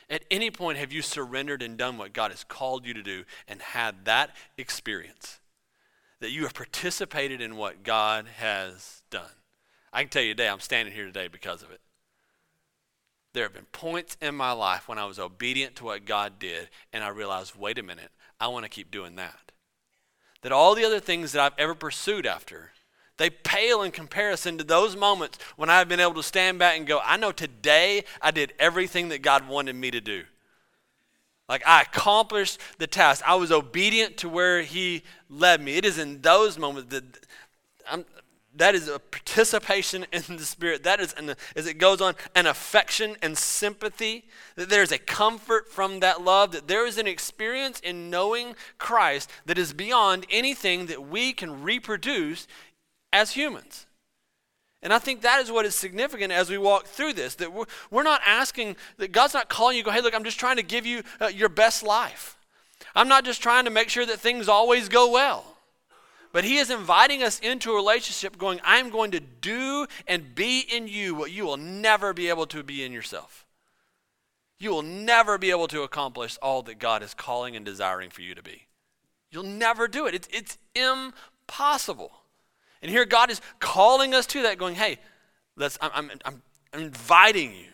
[0.09, 3.25] at any point have you surrendered and done what God has called you to do
[3.49, 5.41] and had that experience?
[6.21, 9.31] That you have participated in what God has done.
[9.93, 11.81] I can tell you today, I'm standing here today because of it.
[13.33, 16.71] There have been points in my life when I was obedient to what God did,
[16.93, 18.11] and I realized, wait a minute,
[18.41, 19.53] I want to keep doing that.
[20.43, 22.71] That all the other things that I've ever pursued after,
[23.16, 26.87] they pale in comparison to those moments when I've been able to stand back and
[26.87, 30.24] go, I know today I did everything that God wanted me to do.
[31.48, 33.22] Like I accomplished the task.
[33.27, 35.77] I was obedient to where He led me.
[35.77, 37.05] It is in those moments that
[37.88, 38.05] I'm,
[38.57, 40.85] that is a participation in the Spirit.
[40.85, 44.24] That is, an, as it goes on, an affection and sympathy.
[44.57, 46.53] That there's a comfort from that love.
[46.53, 51.62] That there is an experience in knowing Christ that is beyond anything that we can
[51.62, 52.46] reproduce
[53.14, 53.87] as humans.
[54.83, 57.64] And I think that is what is significant as we walk through this that we're,
[57.90, 60.62] we're not asking, that God's not calling you, go, hey, look, I'm just trying to
[60.62, 62.37] give you uh, your best life.
[62.94, 65.57] I'm not just trying to make sure that things always go well.
[66.33, 70.61] But He is inviting us into a relationship, going, I'm going to do and be
[70.61, 73.46] in you what you will never be able to be in yourself.
[74.59, 78.22] You will never be able to accomplish all that God is calling and desiring for
[78.22, 78.66] you to be.
[79.31, 80.14] You'll never do it.
[80.14, 82.12] It's, it's impossible.
[82.85, 84.99] And here God is calling us to that, going, hey,
[85.57, 86.42] let's, I'm, I'm, I'm,
[86.75, 87.68] inviting you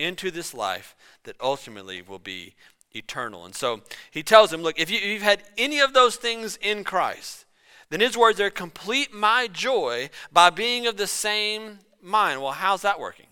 [0.00, 2.56] into this life that ultimately will be
[2.90, 3.44] eternal.
[3.44, 6.58] And so he tells him, look, if, you, if you've had any of those things
[6.60, 7.44] in Christ,
[7.90, 12.42] then his words are complete my joy by being of the same mind.
[12.42, 13.26] Well, how's that working?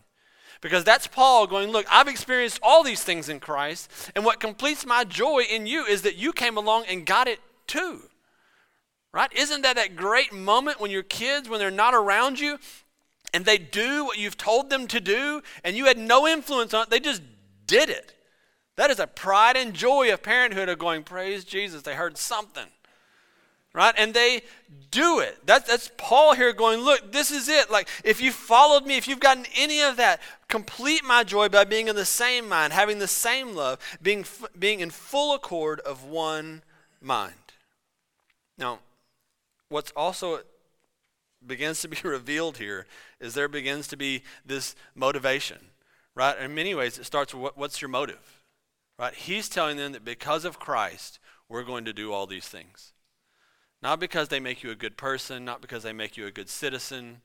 [0.60, 4.86] Because that's Paul going, Look, I've experienced all these things in Christ, and what completes
[4.86, 8.02] my joy in you is that you came along and got it too.
[9.16, 9.32] Right?
[9.34, 12.58] Isn't that that great moment when your kids, when they're not around you,
[13.32, 16.82] and they do what you've told them to do, and you had no influence on
[16.82, 17.22] it, they just
[17.66, 18.12] did it.
[18.76, 22.66] That is a pride and joy of parenthood of going, Praise Jesus, they heard something
[23.76, 23.94] right?
[23.98, 24.40] And they
[24.90, 25.36] do it.
[25.44, 27.70] That's, that's Paul here going, look, this is it.
[27.70, 31.64] Like, if you followed me, if you've gotten any of that, complete my joy by
[31.64, 34.24] being in the same mind, having the same love, being,
[34.58, 36.62] being in full accord of one
[37.02, 37.34] mind.
[38.56, 38.78] Now,
[39.68, 40.40] what's also
[41.44, 42.86] begins to be revealed here
[43.20, 45.58] is there begins to be this motivation,
[46.14, 46.38] right?
[46.38, 48.42] In many ways, it starts with what, what's your motive,
[48.98, 49.14] right?
[49.14, 52.92] He's telling them that because of Christ, we're going to do all these things.
[53.82, 56.48] Not because they make you a good person, not because they make you a good
[56.48, 57.20] citizen.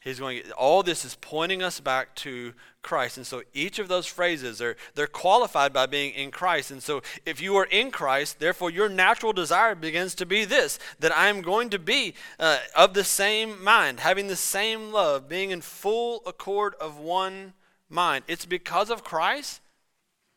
[0.00, 3.16] He's going all this is pointing us back to Christ.
[3.16, 6.70] And so each of those phrases are they're qualified by being in Christ.
[6.70, 10.78] And so if you are in Christ, therefore your natural desire begins to be this
[11.00, 15.28] that I am going to be uh, of the same mind, having the same love,
[15.28, 17.54] being in full accord of one
[17.90, 18.24] mind.
[18.28, 19.60] It's because of Christ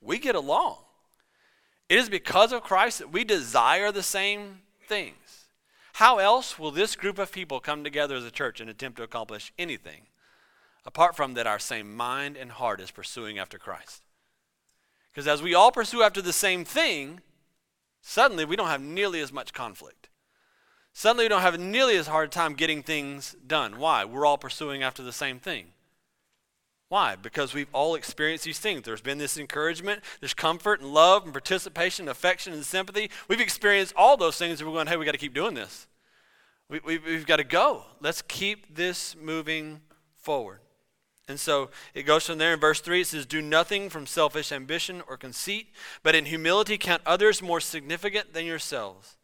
[0.01, 0.77] we get along.
[1.87, 5.15] It is because of Christ that we desire the same things.
[5.93, 9.03] How else will this group of people come together as a church and attempt to
[9.03, 10.03] accomplish anything
[10.85, 14.01] apart from that our same mind and heart is pursuing after Christ?
[15.11, 17.19] Because as we all pursue after the same thing,
[18.01, 20.09] suddenly we don't have nearly as much conflict.
[20.93, 23.77] Suddenly we don't have nearly as hard time getting things done.
[23.77, 24.05] Why?
[24.05, 25.73] We're all pursuing after the same thing.
[26.91, 27.15] Why?
[27.15, 28.81] Because we've all experienced these things.
[28.81, 33.09] There's been this encouragement, there's comfort and love and participation, affection and sympathy.
[33.29, 35.87] We've experienced all those things, and we're going, hey, we've got to keep doing this.
[36.67, 37.85] We, we, we've got to go.
[38.01, 39.79] Let's keep this moving
[40.17, 40.59] forward.
[41.29, 44.51] And so it goes from there in verse 3 it says, Do nothing from selfish
[44.51, 45.69] ambition or conceit,
[46.03, 49.15] but in humility count others more significant than yourselves.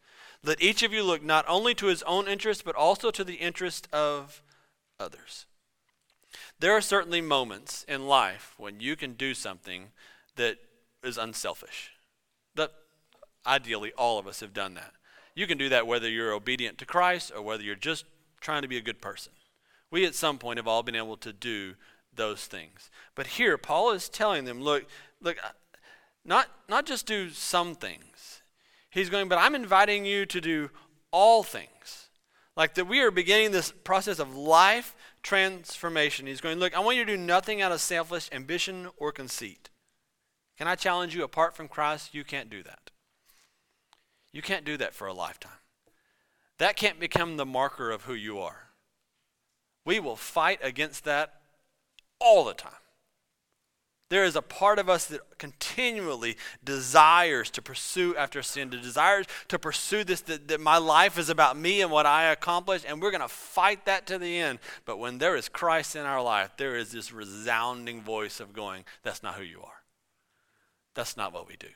[0.42, 3.36] Let each of you look not only to his own interest, but also to the
[3.36, 4.42] interest of
[5.02, 5.47] others.
[6.60, 9.92] There are certainly moments in life when you can do something
[10.36, 10.58] that
[11.04, 11.92] is unselfish.
[12.56, 12.72] That
[13.46, 14.94] ideally all of us have done that.
[15.36, 18.06] You can do that whether you're obedient to Christ or whether you're just
[18.42, 19.34] trying to be a good person.
[19.92, 21.76] We at some point have all been able to do
[22.14, 22.90] those things.
[23.14, 24.86] But here Paul is telling them, look,
[25.22, 25.38] look,
[26.26, 28.42] not not just do some things.
[28.90, 30.72] He's going, but I'm inviting you to do
[31.12, 32.10] all things.
[32.56, 36.28] Like that we are beginning this process of life transformation.
[36.28, 39.70] He's going, Look, I want you to do nothing out of selfish ambition or conceit.
[40.58, 42.92] Can I challenge you, apart from Christ, you can't do that.
[44.32, 45.52] You can't do that for a lifetime.
[46.58, 48.70] That can't become the marker of who you are.
[49.86, 51.42] We will fight against that
[52.20, 52.74] all the time.
[54.10, 59.26] There is a part of us that continually desires to pursue after sin, to desires
[59.50, 63.02] to pursue this, that, that my life is about me and what I accomplish, and
[63.02, 64.60] we're going to fight that to the end.
[64.86, 68.86] But when there is Christ in our life, there is this resounding voice of going,
[69.04, 69.82] That's not who you are.
[70.96, 71.68] That's not what we do.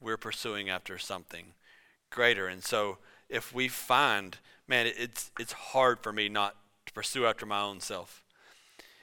[0.00, 1.54] We're pursuing after something
[2.10, 2.48] greater.
[2.48, 7.46] And so if we find, man, it's, it's hard for me not to pursue after
[7.46, 8.24] my own self,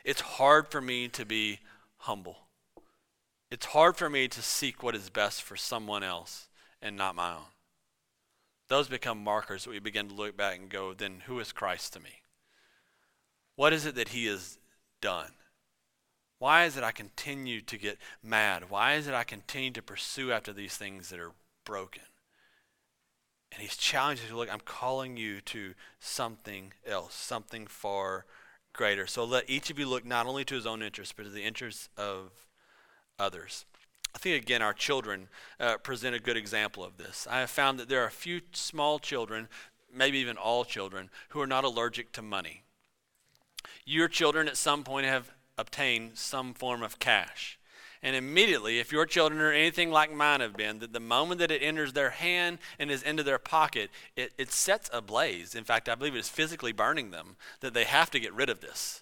[0.04, 1.60] it's hard for me to be
[2.08, 2.38] humble.
[3.52, 6.48] It's hard for me to seek what is best for someone else
[6.82, 7.52] and not my own.
[8.70, 11.92] Those become markers that we begin to look back and go, then who is Christ
[11.94, 12.22] to me?
[13.58, 14.58] What is it that he has
[15.02, 15.32] done?
[16.40, 18.70] Why is it I continue to get mad?
[18.70, 21.34] Why is it I continue to pursue after these things that are
[21.66, 22.04] broken?
[23.52, 28.26] And he's challenging you, look, I'm calling you to something else, something far
[28.78, 29.06] greater.
[29.08, 31.44] So let each of you look not only to his own interests, but to the
[31.44, 32.32] interests of
[33.20, 33.66] others.
[34.16, 35.28] I think, again, our children
[35.60, 37.28] uh, present a good example of this.
[37.30, 39.50] I have found that there are a few small children,
[39.94, 42.64] maybe even all children, who are not allergic to money.
[43.86, 47.57] your children at some point have obtained some form of cash.
[48.04, 51.52] And immediately, if your children are anything like mine have been, that the moment that
[51.52, 55.56] it enters their hand and is into their pocket, it, it sets ablaze.
[55.56, 58.50] In fact, I believe it is physically burning them, that they have to get rid
[58.50, 59.02] of this.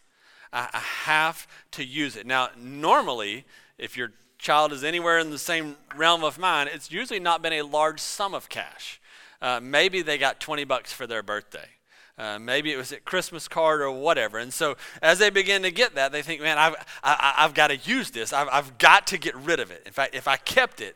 [0.54, 2.26] I, I have to use it.
[2.26, 3.46] Now, normally,
[3.78, 7.54] if your child is anywhere in the same realm of mine, it's usually not been
[7.54, 9.02] a large sum of cash.
[9.42, 11.68] Uh, maybe they got 20 bucks for their birthday.
[12.18, 14.38] Uh, maybe it was a Christmas card or whatever.
[14.38, 17.68] And so as they begin to get that, they think, man, I've, I, have got
[17.68, 18.32] to use this.
[18.32, 19.84] I've, I've got to get rid of it.
[19.86, 20.96] In fact, if I kept it,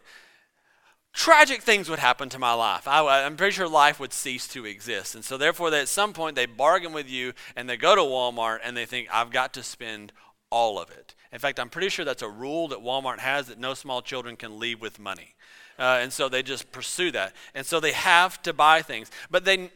[1.12, 2.88] tragic things would happen to my life.
[2.88, 5.14] I, am pretty sure life would cease to exist.
[5.14, 8.60] And so therefore, at some point, they bargain with you and they go to Walmart
[8.64, 10.14] and they think, I've got to spend
[10.50, 11.16] all of it.
[11.34, 14.38] In fact, I'm pretty sure that's a rule that Walmart has that no small children
[14.38, 15.36] can leave with money.
[15.78, 17.34] Uh, and so they just pursue that.
[17.54, 19.12] And so they have to buy things.
[19.30, 19.72] But they,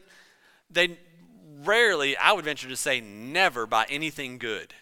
[0.70, 0.98] they
[1.62, 4.74] rarely, I would venture to say, never buy anything good.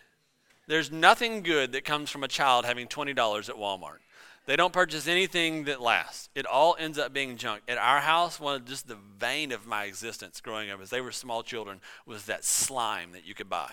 [0.66, 3.10] There's nothing good that comes from a child having $20
[3.48, 3.98] at Walmart.
[4.46, 6.28] They don't purchase anything that lasts.
[6.34, 7.62] It all ends up being junk.
[7.68, 11.00] At our house, one of just the vein of my existence growing up as they
[11.00, 13.70] were small children was that slime that you could buy.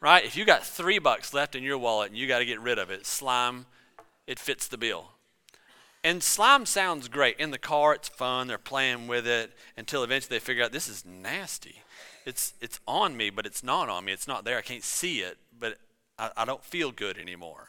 [0.00, 0.24] Right?
[0.24, 2.78] If you got three bucks left in your wallet and you got to get rid
[2.78, 3.66] of it, slime,
[4.26, 5.13] it fits the bill.
[6.04, 7.40] And slime sounds great.
[7.40, 8.46] In the car, it's fun.
[8.46, 11.76] They're playing with it until eventually they figure out this is nasty.
[12.26, 14.12] It's, it's on me, but it's not on me.
[14.12, 14.58] It's not there.
[14.58, 15.78] I can't see it, but
[16.18, 17.68] I, I don't feel good anymore.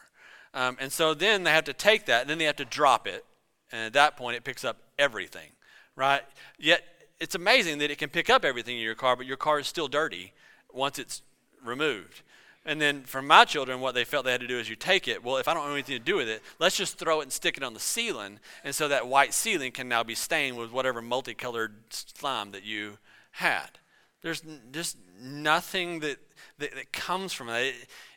[0.52, 3.06] Um, and so then they have to take that, and then they have to drop
[3.06, 3.24] it.
[3.72, 5.50] And at that point, it picks up everything,
[5.96, 6.22] right?
[6.58, 6.82] Yet
[7.18, 9.66] it's amazing that it can pick up everything in your car, but your car is
[9.66, 10.34] still dirty
[10.72, 11.22] once it's
[11.64, 12.22] removed.
[12.66, 15.06] And then for my children, what they felt they had to do is you take
[15.06, 15.22] it.
[15.22, 17.32] Well, if I don't have anything to do with it, let's just throw it and
[17.32, 18.40] stick it on the ceiling.
[18.64, 22.98] And so that white ceiling can now be stained with whatever multicolored slime that you
[23.30, 23.78] had.
[24.20, 26.18] There's just nothing that,
[26.58, 27.66] that, that comes from it.
[27.66, 27.74] it.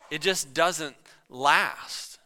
[0.09, 0.95] It just doesn't
[1.29, 2.17] last.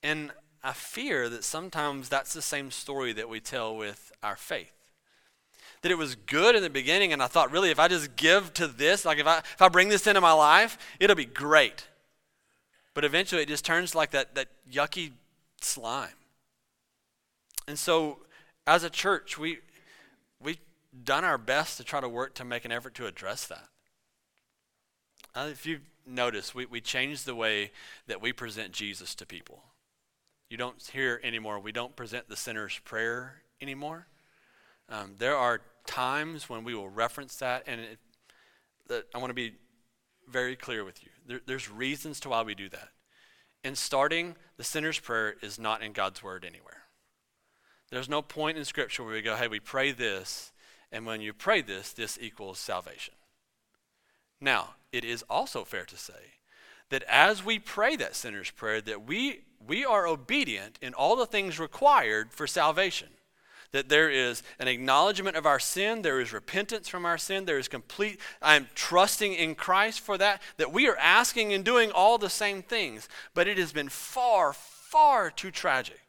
[0.00, 0.30] And
[0.62, 4.77] I fear that sometimes that's the same story that we tell with our faith
[5.82, 8.52] that it was good in the beginning, and I thought, really, if I just give
[8.54, 11.86] to this, like if I, if I bring this into my life, it'll be great.
[12.94, 15.12] But eventually it just turns like that, that yucky
[15.60, 16.08] slime.
[17.66, 18.20] And so,
[18.66, 19.58] as a church, we,
[20.40, 20.58] we've
[21.04, 23.68] done our best to try to work to make an effort to address that.
[25.34, 27.70] Uh, if you've noticed, we, we changed the way
[28.06, 29.62] that we present Jesus to people.
[30.50, 34.06] You don't hear anymore, we don't present the sinner's prayer anymore.
[34.88, 37.98] Um, there are times when we will reference that, and it,
[38.88, 39.54] that I want to be
[40.28, 41.10] very clear with you.
[41.26, 42.88] There, there's reasons to why we do that.
[43.64, 46.84] In starting, the sinner's prayer is not in God's word anywhere.
[47.90, 50.52] There's no point in Scripture where we go, hey, we pray this,
[50.92, 53.14] and when you pray this, this equals salvation.
[54.40, 56.34] Now, it is also fair to say
[56.90, 61.26] that as we pray that sinner's prayer, that we, we are obedient in all the
[61.26, 63.08] things required for salvation
[63.72, 67.58] that there is an acknowledgement of our sin, there is repentance from our sin, there
[67.58, 71.90] is complete, I am trusting in Christ for that, that we are asking and doing
[71.90, 73.08] all the same things.
[73.34, 76.00] But it has been far, far too tragic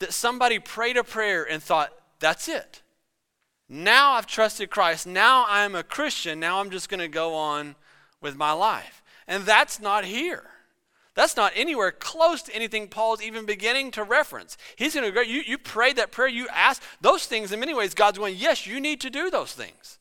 [0.00, 2.82] that somebody prayed a prayer and thought, that's it.
[3.68, 5.06] Now I've trusted Christ.
[5.06, 6.40] Now I'm a Christian.
[6.40, 7.76] Now I'm just going to go on
[8.20, 9.02] with my life.
[9.26, 10.44] And that's not here.
[11.14, 14.56] That's not anywhere close to anything Paul's even beginning to reference.
[14.76, 17.52] He's going to go, you, you prayed that prayer, you asked those things.
[17.52, 19.98] In many ways, God's going, yes, you need to do those things.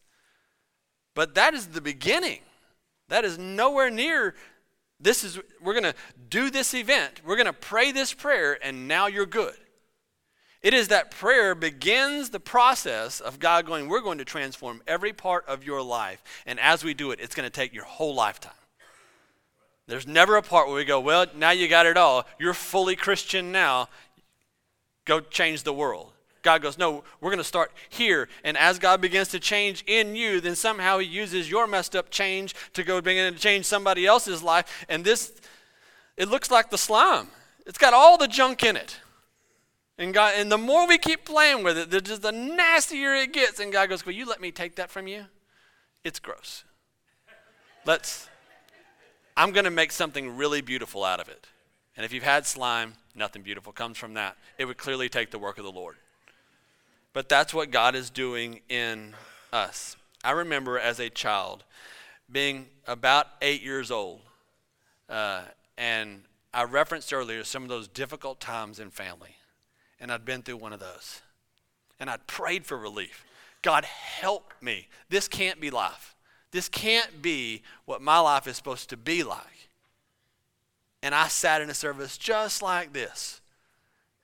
[1.13, 2.39] But that is the beginning.
[3.09, 4.33] That is nowhere near
[5.03, 5.95] this is we're going to
[6.29, 7.21] do this event.
[7.25, 9.55] We're going to pray this prayer and now you're good.
[10.61, 15.11] It is that prayer begins the process of God going, we're going to transform every
[15.11, 16.23] part of your life.
[16.45, 18.53] And as we do it, it's going to take your whole lifetime.
[19.87, 22.25] There's never a part where we go, well, now you got it all.
[22.39, 23.89] You're fully Christian now.
[25.05, 26.11] Go change the world.
[26.41, 28.27] God goes, no, we're going to start here.
[28.43, 32.09] And as God begins to change in you, then somehow He uses your messed up
[32.09, 34.85] change to go begin to change somebody else's life.
[34.89, 35.33] And this,
[36.17, 37.27] it looks like the slime.
[37.65, 38.99] It's got all the junk in it.
[39.97, 43.31] And God, and the more we keep playing with it, the, just the nastier it
[43.31, 43.59] gets.
[43.59, 45.25] And God goes, Will you let me take that from you?
[46.03, 46.63] It's gross.
[47.85, 48.27] Let's
[49.35, 51.47] I'm going to make something really beautiful out of it.
[51.95, 54.37] And if you've had slime, nothing beautiful comes from that.
[54.57, 55.95] It would clearly take the work of the Lord.
[57.13, 59.13] But that's what God is doing in
[59.51, 59.95] us.
[60.23, 61.63] I remember as a child
[62.31, 64.21] being about eight years old,
[65.09, 65.41] uh,
[65.77, 66.23] and
[66.53, 69.35] I referenced earlier some of those difficult times in family,
[69.99, 71.21] and I'd been through one of those.
[71.99, 73.25] And I'd prayed for relief.
[73.61, 74.87] God, help me.
[75.09, 76.12] This can't be life.
[76.53, 79.69] This can't be what my life is supposed to be like.
[81.01, 83.41] And I sat in a service just like this.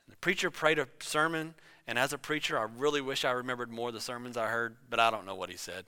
[0.08, 1.56] The preacher prayed a sermon,
[1.88, 4.78] and as a preacher, I really wish I remembered more of the sermons I heard,
[4.92, 5.86] but I don't know what he said.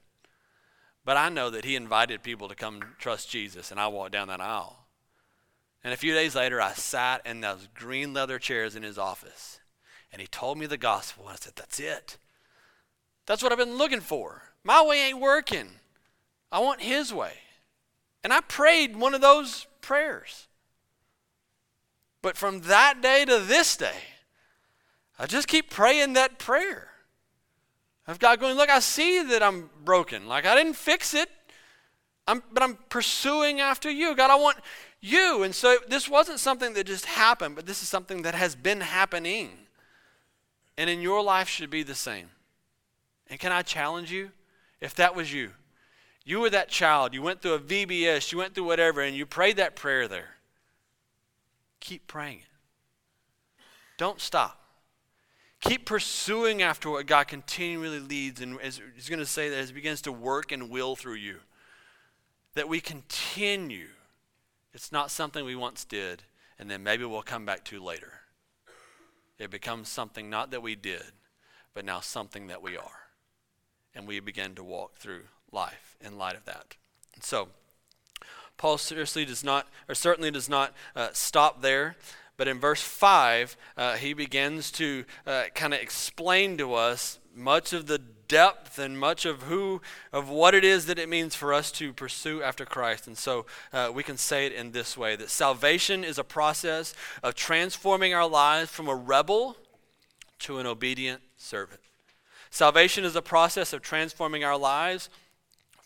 [1.06, 4.28] But I know that he invited people to come trust Jesus, and I walked down
[4.30, 4.88] that aisle.
[5.84, 9.60] And a few days later, I sat in those green leather chairs in his office,
[10.12, 12.18] and he told me the gospel, and I said, That's it.
[13.28, 14.42] That's what I've been looking for.
[14.64, 15.70] My way ain't working.
[16.52, 17.34] I want his way.
[18.24, 20.48] And I prayed one of those prayers.
[22.22, 23.98] But from that day to this day,
[25.18, 26.90] I just keep praying that prayer
[28.08, 30.28] of God going, Look, I see that I'm broken.
[30.28, 31.30] Like I didn't fix it,
[32.28, 34.16] I'm, but I'm pursuing after you.
[34.16, 34.58] God, I want
[35.00, 35.44] you.
[35.44, 38.82] And so this wasn't something that just happened, but this is something that has been
[38.82, 39.52] happening.
[40.78, 42.30] And in your life should be the same.
[43.28, 44.32] And can I challenge you?
[44.80, 45.52] If that was you,
[46.24, 49.26] you were that child, you went through a VBS, you went through whatever, and you
[49.26, 50.38] prayed that prayer there.
[51.80, 52.46] Keep praying it.
[53.98, 54.60] Don't stop.
[55.62, 59.70] Keep pursuing after what God continually leads, and as He's going to say that as
[59.70, 61.38] He begins to work and will through you,
[62.56, 63.88] that we continue.
[64.74, 66.24] It's not something we once did,
[66.58, 68.14] and then maybe we'll come back to later.
[69.38, 71.12] It becomes something not that we did,
[71.74, 73.00] but now something that we are.
[73.94, 76.76] And we begin to walk through life in light of that.
[77.22, 77.50] So,
[78.58, 81.96] Paul seriously does not, or certainly does not uh, stop there.
[82.38, 87.74] But in verse 5, uh, he begins to uh, kind of explain to us much
[87.74, 89.82] of the depth and much of who,
[90.14, 93.06] of what it is that it means for us to pursue after Christ.
[93.06, 96.96] And so uh, we can say it in this way that salvation is a process
[97.22, 99.58] of transforming our lives from a rebel
[100.40, 101.82] to an obedient servant.
[102.50, 105.10] Salvation is a process of transforming our lives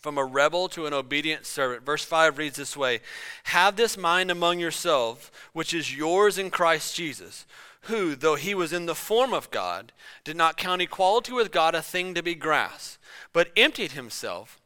[0.06, 1.84] from a rebel to an obedient servant.
[1.84, 3.00] Verse 5 reads this way
[3.46, 7.44] Have this mind among yourselves, which is yours in Christ Jesus,
[7.80, 9.90] who, though he was in the form of God,
[10.22, 12.98] did not count equality with God a thing to be grasped,
[13.32, 14.60] but emptied himself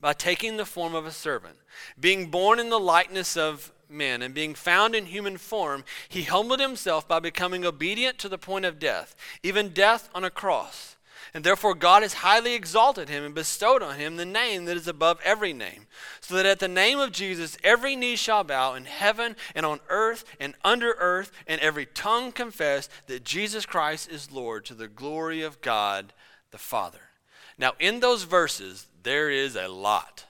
[0.00, 1.56] by taking the form of a servant.
[1.98, 6.60] Being born in the likeness of men and being found in human form, he humbled
[6.60, 10.95] himself by becoming obedient to the point of death, even death on a cross.
[11.36, 14.88] And therefore, God has highly exalted him and bestowed on him the name that is
[14.88, 15.86] above every name,
[16.22, 19.80] so that at the name of Jesus every knee shall bow in heaven and on
[19.90, 24.88] earth and under earth, and every tongue confess that Jesus Christ is Lord to the
[24.88, 26.14] glory of God
[26.52, 27.10] the Father.
[27.58, 30.24] Now, in those verses, there is a lot.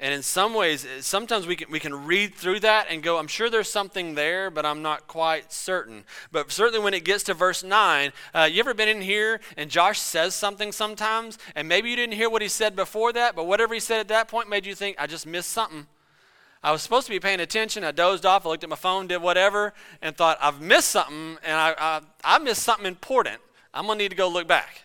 [0.00, 3.18] And in some ways, eh, sometimes we can, we can read through that and go,
[3.18, 6.04] I'm sure there's something there, but I'm not quite certain.
[6.32, 9.70] But certainly when it gets to verse 9, uh, you ever been in here and
[9.70, 13.46] Josh says something sometimes, and maybe you didn't hear what he said before that, but
[13.46, 15.86] whatever he said at that point made you think, I just missed something.
[16.62, 17.84] I was supposed to be paying attention.
[17.84, 18.46] I dozed off.
[18.46, 22.00] I looked at my phone, did whatever, and thought, I've missed something, and I, I,
[22.24, 23.38] I missed something important.
[23.72, 24.84] I'm going to need to go look back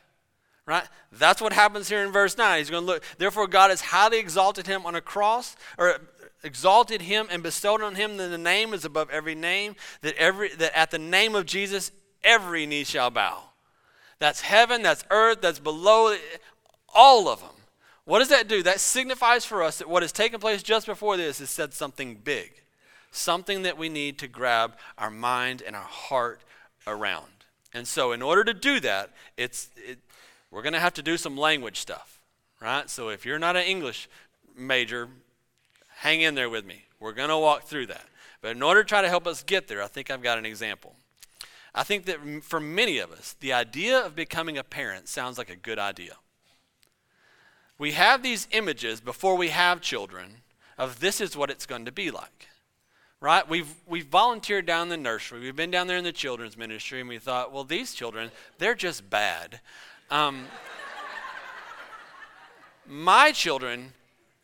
[0.65, 0.85] right?
[1.11, 2.57] That's what happens here in verse 9.
[2.57, 5.99] He's going to look, therefore, God has highly exalted him on a cross, or
[6.43, 10.49] exalted him and bestowed on him that the name is above every name, that, every,
[10.55, 11.91] that at the name of Jesus,
[12.23, 13.49] every knee shall bow.
[14.19, 16.15] That's heaven, that's earth, that's below,
[16.93, 17.49] all of them.
[18.05, 18.61] What does that do?
[18.63, 22.15] That signifies for us that what has taken place just before this is said something
[22.23, 22.61] big,
[23.11, 26.41] something that we need to grab our mind and our heart
[26.85, 27.25] around.
[27.73, 29.99] And so, in order to do that, it's, it,
[30.51, 32.21] we're going to have to do some language stuff,
[32.61, 32.89] right?
[32.89, 34.07] So if you're not an English
[34.57, 35.09] major,
[35.97, 36.85] hang in there with me.
[36.99, 38.05] We're going to walk through that.
[38.41, 40.45] But in order to try to help us get there, I think I've got an
[40.45, 40.95] example.
[41.73, 45.49] I think that for many of us, the idea of becoming a parent sounds like
[45.49, 46.13] a good idea.
[47.77, 50.37] We have these images before we have children
[50.77, 52.47] of this is what it's going to be like.
[53.19, 53.47] Right?
[53.47, 55.39] We've, we've volunteered down in the nursery.
[55.39, 58.75] We've been down there in the children's ministry, and we thought, well, these children, they're
[58.75, 59.59] just bad.
[60.09, 60.47] Um,
[62.87, 63.93] my children,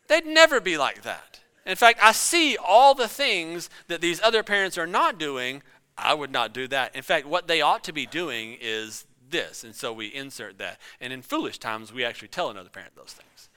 [0.08, 1.40] they'd never be like that.
[1.64, 5.62] In fact, I see all the things that these other parents are not doing.
[5.96, 6.94] I would not do that.
[6.96, 9.62] In fact, what they ought to be doing is this.
[9.62, 10.80] And so we insert that.
[11.00, 13.48] And in foolish times, we actually tell another parent those things.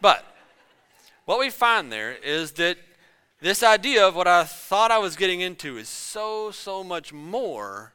[0.00, 0.24] But
[1.26, 2.78] what we find there is that
[3.40, 7.92] this idea of what I thought I was getting into is so, so much more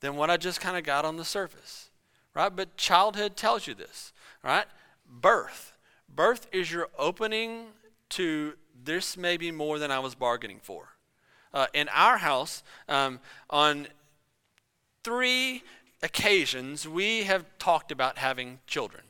[0.00, 1.88] than what I just kind of got on the surface
[2.34, 2.54] right?
[2.54, 4.12] But childhood tells you this,
[4.42, 4.66] right?
[5.08, 5.72] Birth.
[6.08, 7.66] Birth is your opening
[8.10, 8.54] to
[8.84, 10.88] this may be more than I was bargaining for.
[11.52, 13.86] Uh, in our house, um, on
[15.02, 15.62] three
[16.02, 19.04] occasions, we have talked about having children.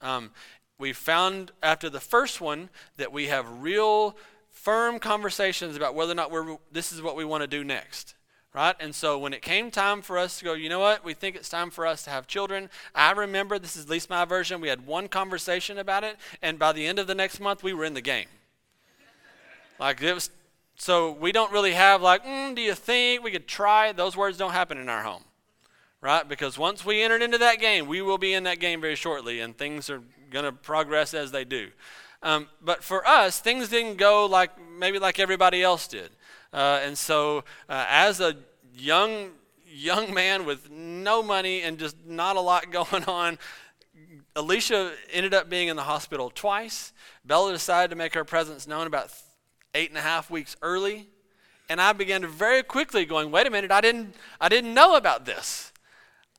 [0.00, 0.30] Um,
[0.78, 4.16] we found after the first one that we have real
[4.50, 8.14] firm conversations about whether or not we're, this is what we want to do next
[8.54, 8.74] right?
[8.80, 11.04] And so when it came time for us to go, you know what?
[11.04, 12.70] We think it's time for us to have children.
[12.94, 16.58] I remember, this is at least my version, we had one conversation about it, and
[16.58, 18.26] by the end of the next month, we were in the game.
[19.78, 20.30] like it was,
[20.76, 23.92] so we don't really have like, mm, do you think we could try?
[23.92, 25.24] Those words don't happen in our home,
[26.00, 26.26] right?
[26.28, 29.40] Because once we entered into that game, we will be in that game very shortly,
[29.40, 31.68] and things are going to progress as they do.
[32.22, 36.10] Um, but for us, things didn't go like maybe like everybody else did.
[36.52, 38.36] Uh, and so, uh, as a
[38.74, 39.30] young
[39.70, 43.38] young man with no money and just not a lot going on,
[44.34, 46.92] Alicia ended up being in the hospital twice.
[47.24, 49.12] Bella decided to make her presence known about
[49.74, 51.08] eight and a half weeks early,
[51.68, 53.70] and I began to very quickly going, "Wait a minute!
[53.70, 55.72] I didn't I didn't know about this.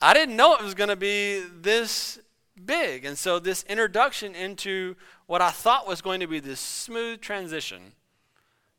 [0.01, 2.20] I didn't know it was going to be this
[2.66, 4.95] big." And so, this introduction into
[5.28, 7.93] what I thought was going to be this smooth transition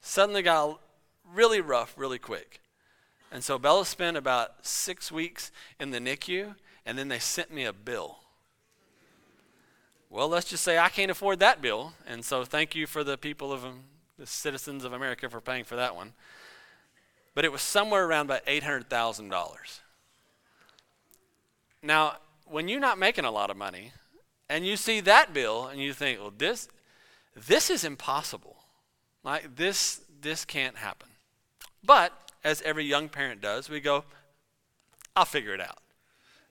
[0.00, 0.80] suddenly got
[1.34, 2.60] really rough really quick.
[3.32, 7.64] And so Bella spent about six weeks in the NICU, and then they sent me
[7.64, 8.18] a bill.
[10.08, 13.16] Well, let's just say I can't afford that bill, and so thank you for the
[13.16, 13.84] people of um,
[14.18, 16.14] the citizens of America for paying for that one.
[17.32, 19.80] But it was somewhere around about eight hundred thousand dollars.
[21.80, 23.92] Now, when you're not making a lot of money,
[24.48, 26.68] and you see that bill, and you think, well, this,
[27.36, 28.56] this is impossible.
[29.22, 31.09] Like this, this can't happen.
[31.84, 32.12] But,
[32.44, 34.04] as every young parent does, we go,
[35.16, 35.78] I'll figure it out.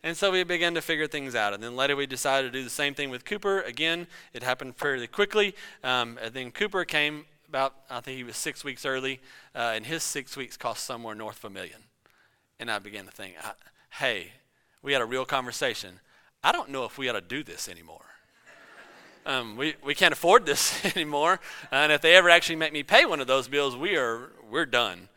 [0.04, 1.54] And so we began to figure things out.
[1.54, 3.62] And then later we decided to do the same thing with Cooper.
[3.62, 5.56] Again, it happened fairly quickly.
[5.84, 9.20] Um, and then Cooper came about, I think he was six weeks early,
[9.54, 11.84] uh, and his six weeks cost somewhere north of a million.
[12.60, 13.36] And I began to think,
[13.90, 14.32] hey,
[14.82, 16.00] we had a real conversation.
[16.44, 18.06] I don't know if we ought to do this anymore.
[19.26, 21.40] Um, we, we can't afford this anymore.
[21.72, 24.66] And if they ever actually make me pay one of those bills, we are, we're
[24.66, 25.10] done.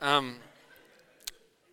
[0.00, 0.36] Um,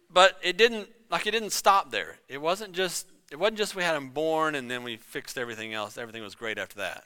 [0.09, 2.17] but it didn't like it didn't stop there.
[2.27, 5.73] It wasn't just it wasn't just we had him born and then we fixed everything
[5.73, 5.97] else.
[5.97, 7.03] Everything was great after that.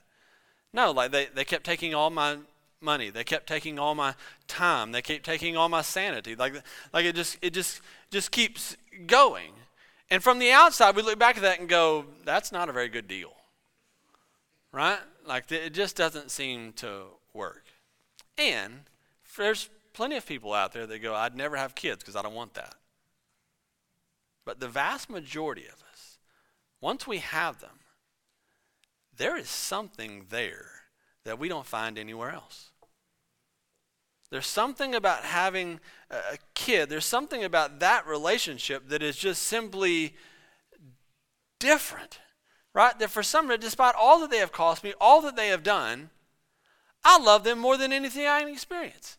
[0.74, 2.38] No, like they, they kept taking all my
[2.82, 3.10] money.
[3.10, 4.14] They kept taking all my
[4.48, 4.92] time.
[4.92, 6.36] They kept taking all my sanity.
[6.36, 6.54] Like
[6.94, 9.52] like it just it just just keeps going.
[10.12, 12.90] And from the outside, we look back at that and go, that's not a very
[12.90, 13.32] good deal.
[14.72, 15.00] Right?
[15.26, 17.64] Like it just doesn't seem to work.
[18.38, 18.82] And
[19.38, 19.70] there's
[20.00, 22.54] plenty of people out there that go, I'd never have kids because I don't want
[22.54, 22.74] that.
[24.46, 26.20] But the vast majority of us,
[26.80, 27.82] once we have them,
[29.14, 30.70] there is something there
[31.26, 32.72] that we don't find anywhere else.
[34.32, 40.16] There's something about having a kid, there's something about that relationship that is just simply
[41.60, 42.20] different,
[42.74, 42.98] right?
[42.98, 45.62] That for some reason, despite all that they have cost me, all that they have
[45.62, 46.10] done,
[47.04, 49.18] I love them more than anything I can experience.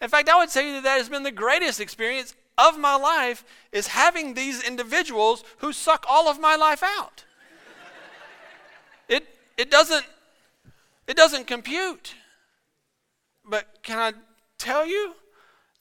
[0.00, 3.44] In fact, I would say that that has been the greatest experience of my life
[3.72, 7.24] is having these individuals who suck all of my life out.
[9.08, 9.26] it,
[9.56, 10.04] it, doesn't,
[11.06, 12.14] it doesn't compute.
[13.44, 14.12] But can I
[14.58, 15.14] tell you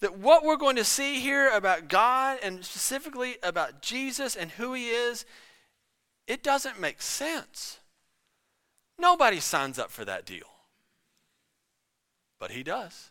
[0.01, 4.73] that what we're going to see here about God and specifically about Jesus and who
[4.73, 5.25] he is,
[6.27, 7.79] it doesn't make sense.
[8.97, 10.47] Nobody signs up for that deal.
[12.37, 13.08] But he does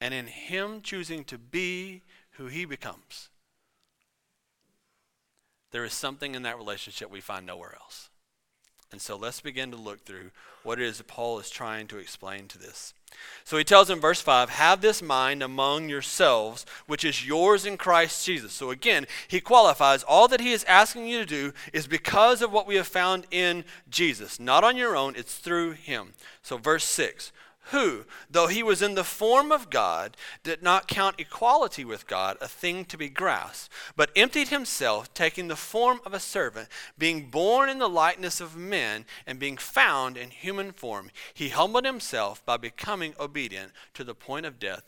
[0.00, 3.30] and in Him choosing to be who He becomes,
[5.72, 8.10] there is something in that relationship we find nowhere else.
[8.92, 10.30] And so let's begin to look through
[10.62, 12.94] what it is that Paul is trying to explain to this.
[13.44, 17.76] So he tells in verse 5 Have this mind among yourselves, which is yours in
[17.76, 18.52] Christ Jesus.
[18.52, 22.52] So again, he qualifies all that he is asking you to do is because of
[22.52, 24.38] what we have found in Jesus.
[24.38, 26.14] Not on your own, it's through him.
[26.42, 27.32] So verse 6
[27.70, 32.36] who, though he was in the form of God, did not count equality with God
[32.40, 37.28] a thing to be grasped, but emptied himself, taking the form of a servant, being
[37.28, 42.44] born in the likeness of men, and being found in human form, he humbled himself
[42.46, 44.84] by becoming obedient to the point of death,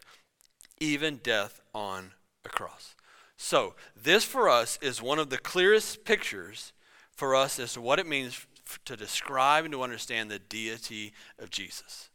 [0.79, 2.13] even death on
[2.45, 2.95] a cross.
[3.37, 6.73] So, this for us is one of the clearest pictures
[7.11, 8.47] for us as to what it means
[8.85, 12.08] to describe and to understand the deity of Jesus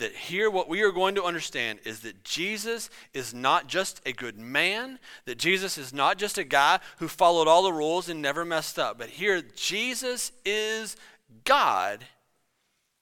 [0.00, 4.12] that here what we are going to understand is that Jesus is not just a
[4.12, 8.20] good man, that Jesus is not just a guy who followed all the rules and
[8.20, 10.96] never messed up, but here Jesus is
[11.44, 12.04] God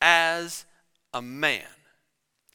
[0.00, 0.64] as
[1.12, 1.64] a man.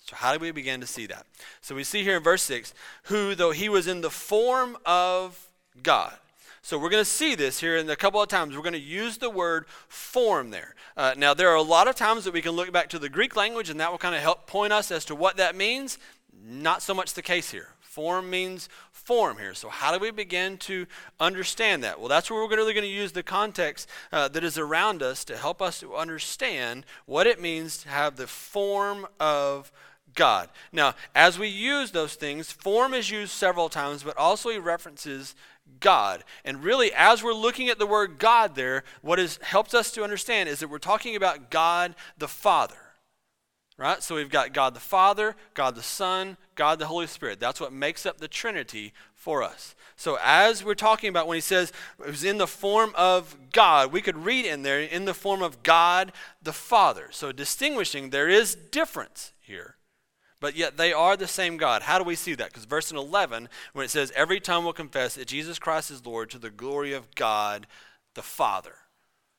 [0.05, 1.25] So, how do we begin to see that?
[1.61, 2.73] So, we see here in verse 6
[3.03, 5.49] who, though he was in the form of
[5.81, 6.13] God.
[6.65, 8.55] So we're going to see this here in a couple of times.
[8.55, 10.75] We're going to use the word form there.
[10.95, 13.09] Uh, now, there are a lot of times that we can look back to the
[13.09, 15.97] Greek language, and that will kind of help point us as to what that means.
[16.41, 17.67] Not so much the case here.
[17.81, 19.53] Form means form here.
[19.53, 20.87] So, how do we begin to
[21.19, 21.99] understand that?
[21.99, 25.25] Well, that's where we're really going to use the context uh, that is around us
[25.25, 29.69] to help us to understand what it means to have the form of
[30.15, 30.49] God.
[30.71, 35.35] Now, as we use those things, form is used several times, but also he references
[35.79, 36.23] God.
[36.45, 40.03] And really, as we're looking at the word God there, what has helped us to
[40.03, 42.75] understand is that we're talking about God the Father.
[43.75, 44.03] Right?
[44.03, 47.39] So we've got God the Father, God the Son, God the Holy Spirit.
[47.39, 49.73] That's what makes up the Trinity for us.
[49.95, 53.91] So as we're talking about when he says it was in the form of God,
[53.91, 56.11] we could read in there in the form of God
[56.41, 57.07] the Father.
[57.11, 59.75] So distinguishing, there is difference here.
[60.43, 61.83] But yet they are the same God.
[61.83, 62.49] How do we see that?
[62.49, 66.29] Because verse 11, when it says, Every tongue will confess that Jesus Christ is Lord
[66.31, 67.65] to the glory of God
[68.13, 68.73] the Father.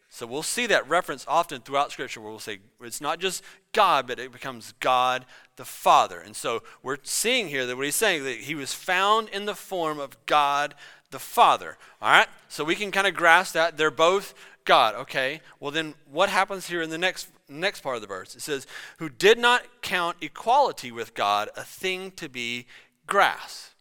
[0.08, 4.06] So we'll see that reference often throughout Scripture where we'll say it's not just God,
[4.06, 5.26] but it becomes God
[5.56, 6.20] the Father.
[6.20, 9.54] And so we're seeing here that what he's saying that he was found in the
[9.54, 10.74] form of God
[11.10, 11.76] the Father.
[12.00, 12.28] All right?
[12.48, 13.76] So we can kind of grasp that.
[13.76, 14.32] They're both
[14.64, 14.94] God.
[14.94, 15.42] Okay.
[15.60, 18.34] Well, then what happens here in the next next part of the verse?
[18.34, 18.66] It says,
[18.98, 22.66] Who did not count equality with God a thing to be
[23.06, 23.74] grasped.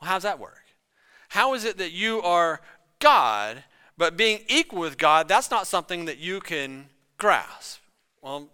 [0.00, 0.62] Well, how does that work?
[1.30, 2.60] How is it that you are
[2.98, 3.64] God?
[3.96, 6.86] But being equal with God, that's not something that you can
[7.16, 7.80] grasp.
[8.20, 8.48] Well,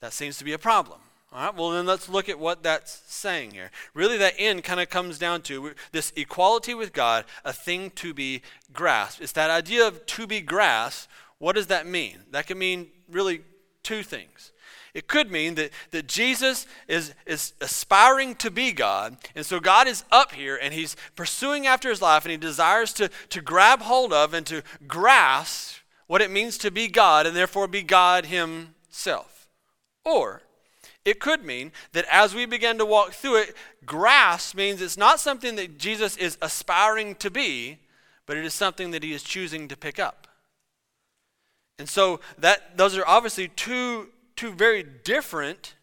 [0.00, 1.00] that seems to be a problem.
[1.32, 3.72] All right, well, then let's look at what that's saying here.
[3.92, 8.14] Really, that end kind of comes down to this equality with God, a thing to
[8.14, 8.42] be
[8.72, 9.20] grasped.
[9.20, 11.10] It's that idea of to be grasped.
[11.38, 12.20] What does that mean?
[12.30, 13.40] That can mean really
[13.84, 14.52] two things.
[14.94, 19.88] It could mean that, that Jesus is, is aspiring to be God, and so God
[19.88, 23.80] is up here and he's pursuing after his life and he desires to, to grab
[23.80, 28.26] hold of and to grasp what it means to be God and therefore be God
[28.26, 29.48] himself.
[30.04, 30.42] Or
[31.04, 35.18] it could mean that as we begin to walk through it, grasp means it's not
[35.18, 37.78] something that Jesus is aspiring to be,
[38.26, 40.28] but it is something that he is choosing to pick up.
[41.78, 45.74] And so that those are obviously two two very different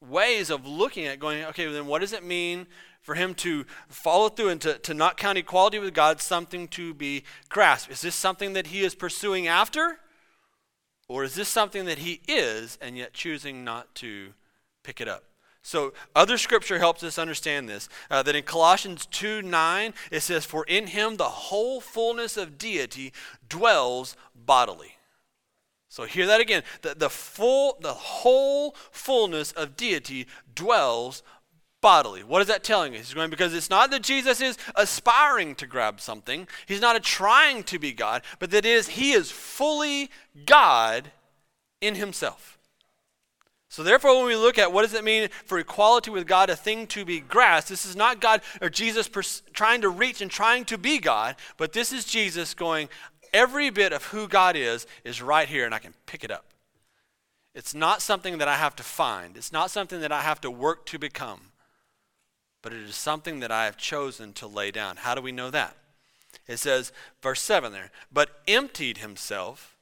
[0.00, 2.66] ways of looking at going, okay, then what does it mean
[3.02, 6.94] for him to follow through and to, to not count equality with God something to
[6.94, 7.90] be grasped?
[7.90, 9.98] Is this something that he is pursuing after?
[11.08, 14.32] Or is this something that he is and yet choosing not to
[14.82, 15.24] pick it up?
[15.62, 17.88] So, other scripture helps us understand this.
[18.08, 22.56] Uh, that in Colossians 2 9, it says, For in him the whole fullness of
[22.56, 23.12] deity
[23.48, 24.95] dwells bodily.
[25.96, 26.62] So hear that again.
[26.82, 31.22] The, the full, the whole fullness of deity dwells
[31.80, 32.22] bodily.
[32.22, 33.06] What is that telling us?
[33.06, 36.48] He's going because it's not that Jesus is aspiring to grab something.
[36.66, 40.10] He's not trying to be God, but that is he is fully
[40.44, 41.12] God
[41.80, 42.58] in himself.
[43.70, 46.56] So therefore, when we look at what does it mean for equality with God, a
[46.56, 50.30] thing to be grasped, this is not God or Jesus pers- trying to reach and
[50.30, 52.90] trying to be God, but this is Jesus going,
[53.36, 56.46] every bit of who God is is right here and I can pick it up.
[57.54, 60.50] It's not something that I have to find, it's not something that I have to
[60.50, 61.52] work to become,
[62.62, 64.96] but it is something that I have chosen to lay down.
[64.96, 65.76] How do we know that?
[66.48, 69.76] It says, verse 7 there, but emptied himself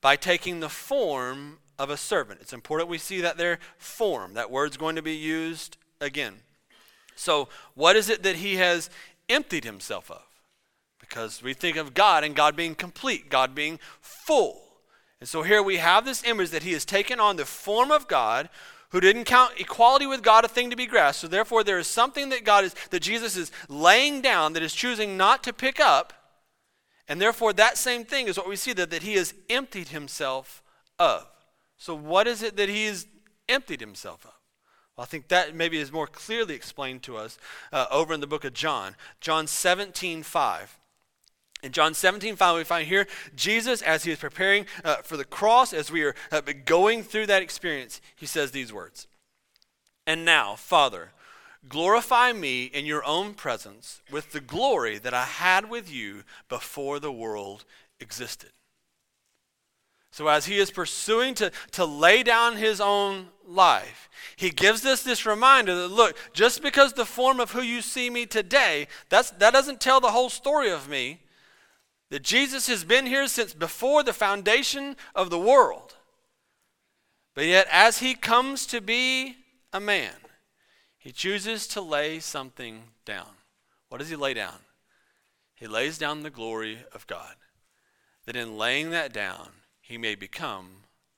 [0.00, 2.40] by taking the form of a servant.
[2.40, 4.34] It's important we see that there, form.
[4.34, 6.36] That word's going to be used again.
[7.16, 8.90] So, what is it that he has
[9.28, 10.22] emptied himself of?
[11.14, 14.60] Because we think of God and God being complete, God being full.
[15.20, 18.08] And so here we have this image that he has taken on the form of
[18.08, 18.48] God
[18.90, 21.20] who didn't count equality with God a thing to be grasped.
[21.20, 24.74] So therefore there is something that God is that Jesus is laying down that is
[24.74, 26.12] choosing not to pick up.
[27.06, 30.64] And therefore that same thing is what we see that, that he has emptied himself
[30.98, 31.28] of.
[31.76, 33.06] So what is it that he has
[33.48, 34.34] emptied himself of?
[34.96, 37.38] Well, I think that maybe is more clearly explained to us
[37.72, 38.96] uh, over in the book of John.
[39.20, 40.78] John 17, 5.
[41.64, 45.24] In John 17, 5, we find here Jesus, as he is preparing uh, for the
[45.24, 49.06] cross, as we are uh, going through that experience, he says these words
[50.06, 51.12] And now, Father,
[51.66, 57.00] glorify me in your own presence with the glory that I had with you before
[57.00, 57.64] the world
[57.98, 58.50] existed.
[60.10, 65.02] So, as he is pursuing to, to lay down his own life, he gives us
[65.02, 69.30] this reminder that look, just because the form of who you see me today, that's,
[69.30, 71.20] that doesn't tell the whole story of me
[72.10, 75.94] that Jesus has been here since before the foundation of the world.
[77.34, 79.36] But yet, as he comes to be
[79.72, 80.14] a man,
[80.98, 83.28] he chooses to lay something down.
[83.88, 84.58] What does he lay down?
[85.54, 87.34] He lays down the glory of God,
[88.26, 89.48] that in laying that down,
[89.80, 90.68] he may become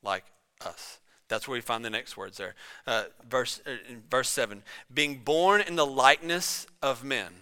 [0.02, 0.24] like
[0.64, 0.98] us.
[1.28, 2.54] That's where we find the next words there.
[2.86, 3.76] Uh, verse, uh,
[4.08, 4.62] verse 7
[4.92, 7.32] being born in the likeness of men.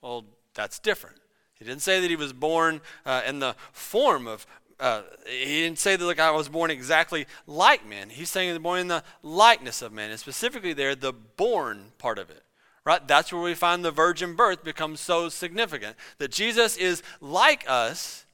[0.00, 0.24] Well,
[0.54, 1.16] that's different.
[1.62, 4.46] He didn't say that he was born uh, in the form of,
[4.80, 8.10] uh, he didn't say that, like, I was born exactly like men.
[8.10, 11.92] He's saying he was born in the likeness of men, and specifically there, the born
[11.98, 12.42] part of it.
[12.84, 13.06] Right?
[13.06, 15.96] That's where we find the virgin birth becomes so significant.
[16.18, 18.26] That Jesus is like us,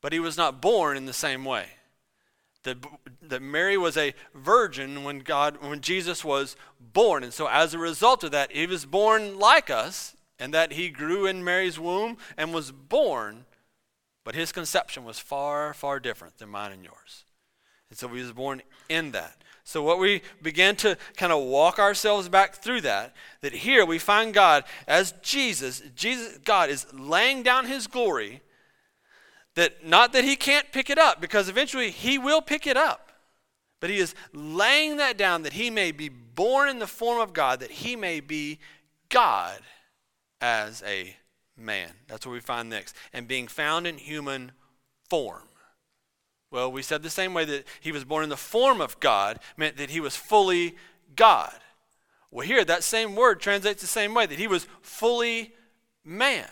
[0.00, 1.66] but he was not born in the same way
[2.66, 2.84] that,
[3.22, 7.24] that Mary was a virgin when God when Jesus was born.
[7.24, 10.88] And so as a result of that, he was born like us, and that he
[10.88, 13.44] grew in Mary's womb and was born,
[14.24, 17.24] but his conception was far, far different than mine and yours.
[17.90, 19.42] And so he was born in that.
[19.64, 23.98] So what we began to kind of walk ourselves back through that, that here we
[23.98, 28.42] find God as Jesus, Jesus God is laying down his glory
[29.56, 33.10] that not that he can't pick it up, because eventually he will pick it up.
[33.80, 37.32] But he is laying that down that he may be born in the form of
[37.32, 38.58] God, that he may be
[39.08, 39.58] God
[40.40, 41.16] as a
[41.56, 41.90] man.
[42.08, 42.94] That's what we find next.
[43.12, 44.52] And being found in human
[45.08, 45.42] form.
[46.50, 49.40] Well, we said the same way that he was born in the form of God
[49.56, 50.76] meant that he was fully
[51.14, 51.54] God.
[52.30, 55.54] Well, here, that same word translates the same way that he was fully
[56.04, 56.48] man.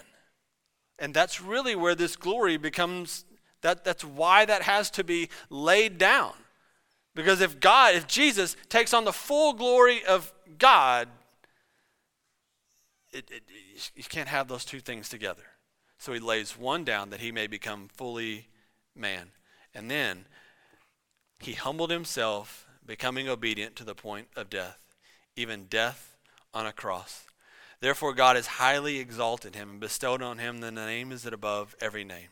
[0.99, 3.25] And that's really where this glory becomes,
[3.63, 6.33] that, that's why that has to be laid down.
[7.15, 11.09] Because if God, if Jesus takes on the full glory of God,
[13.15, 13.43] it, it,
[13.95, 15.45] you can't have those two things together.
[15.99, 18.49] So he lays one down that he may become fully
[18.95, 19.31] man.
[19.75, 20.27] And then
[21.39, 24.79] he humbled himself, becoming obedient to the point of death,
[25.37, 26.17] even death
[26.53, 27.25] on a cross.
[27.81, 31.75] Therefore, God has highly exalted him and bestowed on him the name is that above
[31.81, 32.29] every name,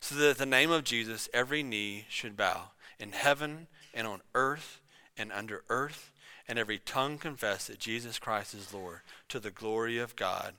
[0.00, 4.20] so that at the name of Jesus every knee should bow in heaven and on
[4.34, 4.80] earth
[5.16, 6.09] and under earth,
[6.50, 10.54] and every tongue confess that Jesus Christ is Lord, to the glory of God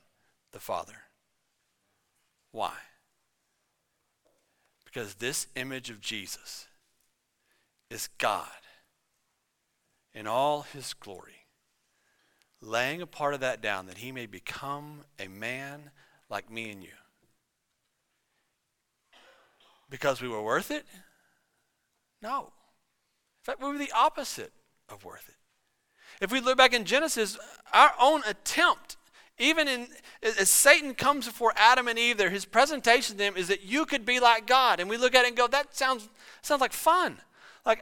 [0.54, 1.04] the Father.
[2.54, 2.72] Why?
[4.86, 6.68] Because this image of Jesus
[7.90, 8.48] is God
[10.14, 11.46] in all his glory
[12.62, 15.92] laying a part of that down that he may become a man
[16.30, 16.90] like me and you.
[19.90, 20.86] Because we were worth it?
[22.22, 22.44] No.
[22.44, 24.54] In fact, we were the opposite
[24.88, 25.36] of worth it.
[26.22, 27.38] If we look back in Genesis,
[27.74, 28.96] our own attempt,
[29.38, 29.88] even in
[30.22, 33.86] as Satan comes before Adam and Eve there, his presentation to them is that you
[33.86, 34.80] could be like God.
[34.80, 36.08] And we look at it and go, that sounds
[36.44, 37.18] sounds like fun.
[37.66, 37.82] Like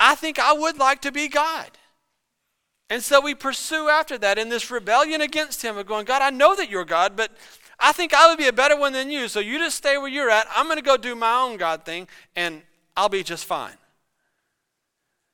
[0.00, 1.70] I think I would like to be God.
[2.90, 6.28] And so we pursue after that in this rebellion against him of going, God, I
[6.28, 7.30] know that you're God, but
[7.78, 9.28] I think I would be a better one than you.
[9.28, 10.46] So you just stay where you're at.
[10.54, 12.06] I'm going to go do my own God thing,
[12.36, 12.60] and
[12.96, 13.76] I'll be just fine.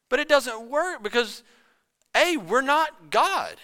[0.09, 1.43] But it doesn't work because,
[2.19, 3.57] A, we're not God.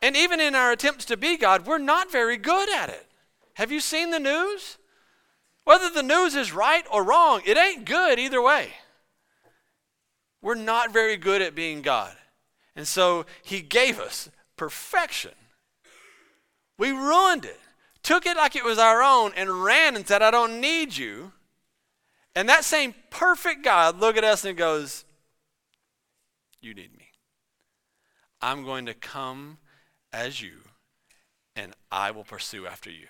[0.00, 3.06] And even in our attempts to be God, we're not very good at it.
[3.54, 4.78] Have you seen the news?
[5.64, 8.70] Whether the news is right or wrong, it ain't good either way.
[10.40, 12.16] We're not very good at being God.
[12.74, 15.32] And so he gave us perfection.
[16.78, 17.60] We ruined it,
[18.02, 21.32] took it like it was our own, and ran and said, I don't need you.
[22.34, 25.04] And that same perfect God look at us and goes,
[26.60, 27.01] You need me.
[28.42, 29.58] I'm going to come
[30.12, 30.58] as you,
[31.54, 33.06] and I will pursue after you.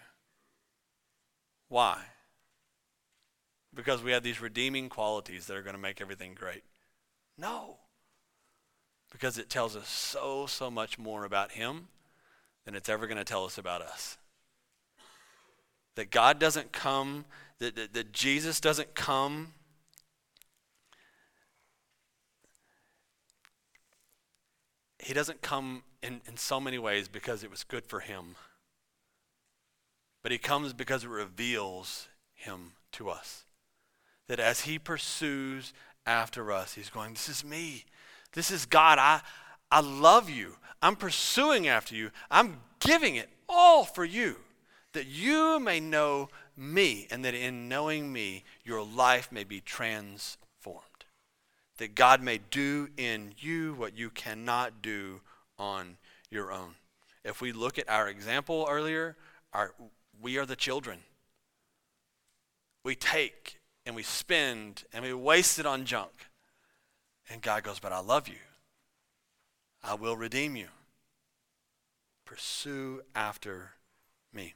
[1.68, 1.98] Why?
[3.74, 6.62] Because we have these redeeming qualities that are going to make everything great.
[7.38, 7.78] No
[9.12, 11.88] because it tells us so, so much more about Him
[12.64, 14.16] than it's ever going to tell us about us.
[15.94, 17.26] That God doesn't come,
[17.58, 19.52] that, that, that Jesus doesn't come
[25.03, 28.36] he doesn't come in, in so many ways because it was good for him,
[30.22, 33.44] but he comes because it reveals him to us.
[34.28, 35.72] That as he pursues
[36.07, 37.84] after us, he's going, This is me.
[38.32, 38.98] This is God.
[38.98, 39.20] I,
[39.70, 40.57] I love you.
[40.80, 42.11] I'm pursuing after you.
[42.30, 44.36] I'm giving it all for you
[44.92, 50.38] that you may know me and that in knowing me, your life may be transformed.
[51.78, 55.20] That God may do in you what you cannot do
[55.58, 55.96] on
[56.30, 56.74] your own.
[57.24, 59.16] If we look at our example earlier,
[59.52, 59.72] our,
[60.20, 60.98] we are the children.
[62.84, 66.12] We take and we spend and we waste it on junk.
[67.30, 68.36] And God goes, But I love you.
[69.82, 70.68] I will redeem you.
[72.24, 73.72] Pursue after
[74.32, 74.54] me.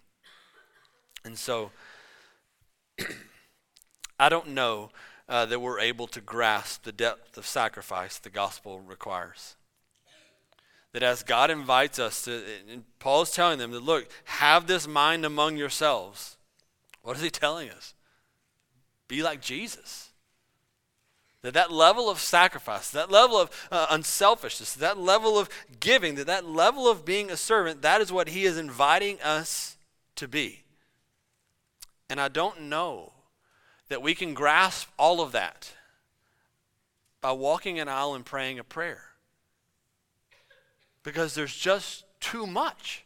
[1.24, 1.70] And so,
[4.18, 4.90] I don't know
[5.28, 9.56] uh, that we're able to grasp the depth of sacrifice the gospel requires.
[10.92, 14.86] That as God invites us to, and Paul is telling them that, look, have this
[14.86, 16.36] mind among yourselves.
[17.02, 17.94] What is he telling us?
[19.08, 20.10] Be like Jesus.
[21.42, 25.48] That that level of sacrifice, that level of uh, unselfishness, that level of
[25.80, 29.76] giving, that that level of being a servant, that is what he is inviting us
[30.16, 30.64] to be.
[32.08, 33.12] And I don't know
[33.88, 35.72] that we can grasp all of that
[37.20, 39.02] by walking an aisle and praying a prayer.
[41.02, 43.04] Because there's just too much.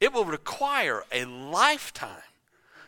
[0.00, 2.22] It will require a lifetime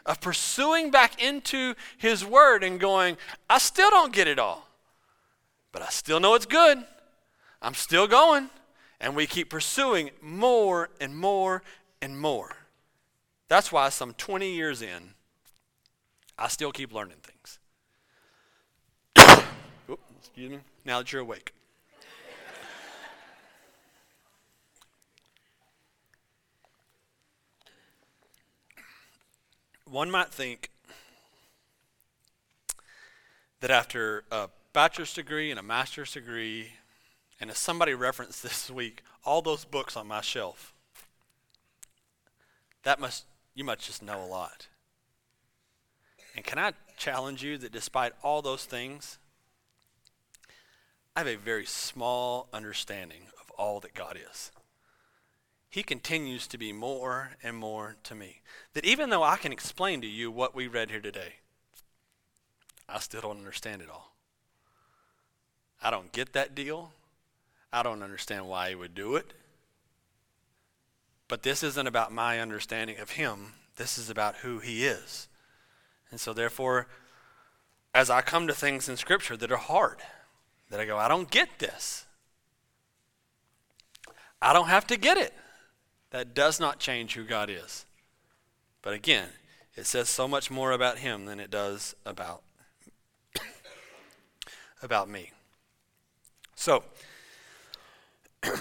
[0.07, 3.17] of pursuing back into His Word and going,
[3.49, 4.67] I still don't get it all,
[5.73, 6.85] but I still know it's good.
[7.63, 8.51] I'm still going.
[9.01, 11.63] And we keep pursuing more and more
[12.03, 12.57] and more.
[13.49, 15.15] That's why some 20 years in,
[16.41, 17.59] I still keep learning things.
[20.19, 20.59] Excuse me.
[20.87, 21.53] Now that you're awake.
[29.85, 30.71] One might think
[33.59, 36.73] that after a bachelor's degree and a master's degree,
[37.39, 40.73] and as somebody referenced this week, all those books on my shelf,
[42.85, 43.25] that must
[43.55, 44.69] you must just know a lot.
[46.41, 49.19] And can I challenge you that despite all those things,
[51.15, 54.51] I have a very small understanding of all that God is.
[55.69, 58.41] He continues to be more and more to me.
[58.73, 61.35] That even though I can explain to you what we read here today,
[62.89, 64.15] I still don't understand it all.
[65.83, 66.93] I don't get that deal.
[67.71, 69.35] I don't understand why he would do it.
[71.29, 73.53] But this isn't about my understanding of him.
[73.77, 75.29] This is about who he is.
[76.11, 76.87] And so, therefore,
[77.95, 79.99] as I come to things in Scripture that are hard,
[80.71, 82.07] that I go, I don't get this.
[84.43, 85.35] I don't have to get it.
[86.11, 87.85] That does not change who God is.
[88.83, 89.29] But again,
[89.77, 92.43] it says so much more about him than it does about
[94.83, 95.31] about me.
[96.55, 96.85] So,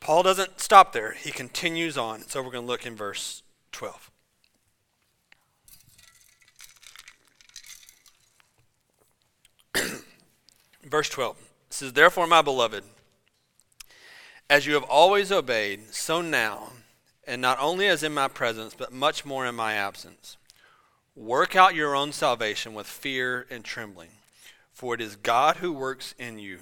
[0.00, 1.12] Paul doesn't stop there.
[1.12, 2.22] He continues on.
[2.22, 3.42] So we're going to look in verse
[3.72, 4.10] 12.
[10.84, 11.36] verse 12
[11.70, 12.84] says, Therefore, my beloved,
[14.48, 16.72] as you have always obeyed, so now,
[17.26, 20.36] and not only as in my presence, but much more in my absence,
[21.14, 24.10] work out your own salvation with fear and trembling.
[24.72, 26.60] For it is God who works in you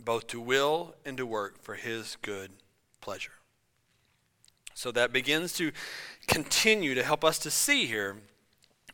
[0.00, 2.50] both to will and to work for his good
[3.00, 3.32] pleasure.
[4.74, 5.72] So that begins to
[6.26, 8.16] continue to help us to see here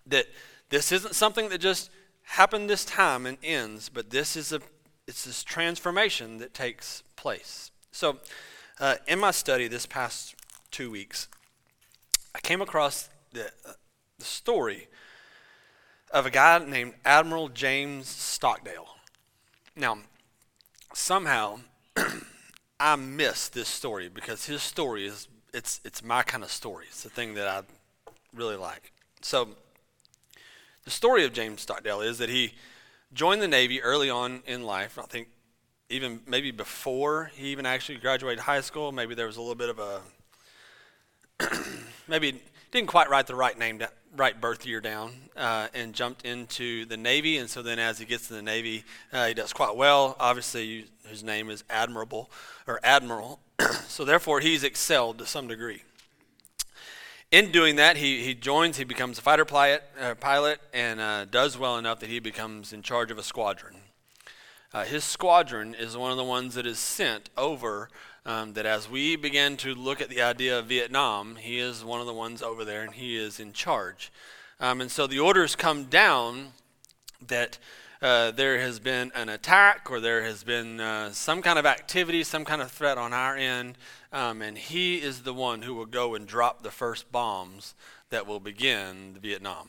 [0.06, 0.26] that
[0.70, 1.90] this isn't something that just
[2.24, 4.60] happened this time and ends, but this is a
[5.06, 7.70] it's this transformation that takes place.
[7.92, 8.18] So,
[8.80, 10.34] uh, in my study this past
[10.70, 11.28] two weeks,
[12.34, 13.72] I came across the, uh,
[14.18, 14.88] the story
[16.10, 18.86] of a guy named Admiral James Stockdale.
[19.76, 19.98] Now,
[20.94, 21.60] somehow
[22.80, 26.86] I miss this story because his story is it's it's my kind of story.
[26.88, 27.62] It's the thing that I
[28.34, 28.92] really like.
[29.20, 29.50] So
[30.84, 32.52] the story of James Stockdale is that he
[33.12, 34.98] joined the Navy early on in life.
[34.98, 35.28] I think
[35.88, 38.92] even maybe before he even actually graduated high school.
[38.92, 40.00] Maybe there was a little bit of a
[42.08, 43.80] maybe didn't quite write the right name,
[44.16, 47.38] right birth year down, uh, and jumped into the Navy.
[47.38, 50.16] And so then, as he gets to the Navy, uh, he does quite well.
[50.18, 52.30] Obviously, his name is Admirable
[52.66, 53.38] or Admiral,
[53.86, 55.82] so therefore he's excelled to some degree.
[57.34, 61.24] In doing that, he, he joins, he becomes a fighter pilot, uh, pilot and uh,
[61.24, 63.74] does well enough that he becomes in charge of a squadron.
[64.72, 67.88] Uh, his squadron is one of the ones that is sent over
[68.24, 71.98] um, that as we begin to look at the idea of Vietnam, he is one
[71.98, 74.12] of the ones over there and he is in charge.
[74.60, 76.52] Um, and so the orders come down
[77.26, 77.58] that
[78.00, 82.22] uh, there has been an attack or there has been uh, some kind of activity,
[82.22, 83.76] some kind of threat on our end,
[84.14, 87.74] um, and he is the one who will go and drop the first bombs
[88.10, 89.68] that will begin Vietnam.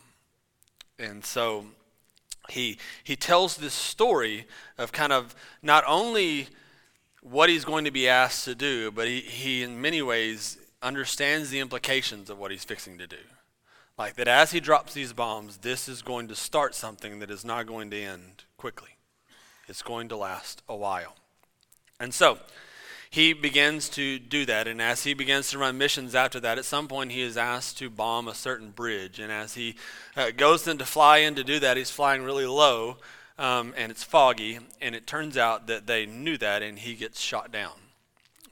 [1.00, 1.66] And so
[2.50, 4.46] he, he tells this story
[4.78, 6.50] of kind of not only
[7.24, 11.50] what he's going to be asked to do, but he, he in many ways understands
[11.50, 13.18] the implications of what he's fixing to do.
[13.98, 17.44] Like that as he drops these bombs, this is going to start something that is
[17.44, 18.98] not going to end quickly.
[19.68, 21.16] It's going to last a while.
[22.00, 22.38] And so,
[23.10, 24.68] he begins to do that.
[24.68, 27.78] And as he begins to run missions after that, at some point he is asked
[27.80, 29.20] to bomb a certain bridge.
[29.20, 29.76] And as he
[30.16, 32.98] uh, goes in to fly in to do that, he's flying really low
[33.38, 34.60] um, and it's foggy.
[34.82, 37.74] And it turns out that they knew that and he gets shot down.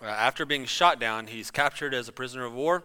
[0.02, 2.84] Uh, after being shot down, he's captured as a prisoner of war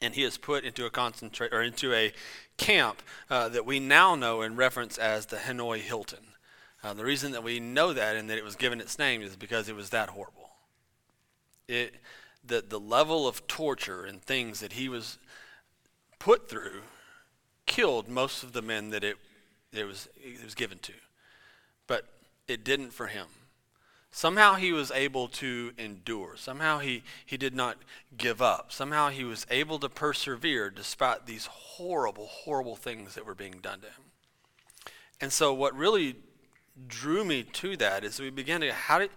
[0.00, 2.12] and he is put into a concentrate or into a
[2.56, 6.18] camp uh, that we now know and reference as the Hanoi Hilton.
[6.82, 9.36] Uh, the reason that we know that and that it was given its name is
[9.36, 10.47] because it was that horrible.
[11.68, 11.94] It,
[12.44, 15.18] the, the level of torture and things that he was
[16.18, 16.82] put through
[17.66, 19.16] killed most of the men that it,
[19.72, 20.94] it, was, it was given to.
[21.86, 22.06] But
[22.48, 23.26] it didn't for him.
[24.10, 26.34] Somehow he was able to endure.
[26.36, 27.76] Somehow he, he did not
[28.16, 28.72] give up.
[28.72, 33.80] Somehow he was able to persevere despite these horrible, horrible things that were being done
[33.80, 34.04] to him.
[35.20, 36.16] And so, what really
[36.86, 39.08] drew me to that is we began to how do,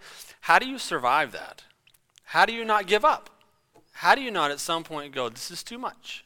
[0.42, 1.64] how do you survive that?
[2.32, 3.30] How do you not give up?
[3.92, 6.24] How do you not at some point go, this is too much?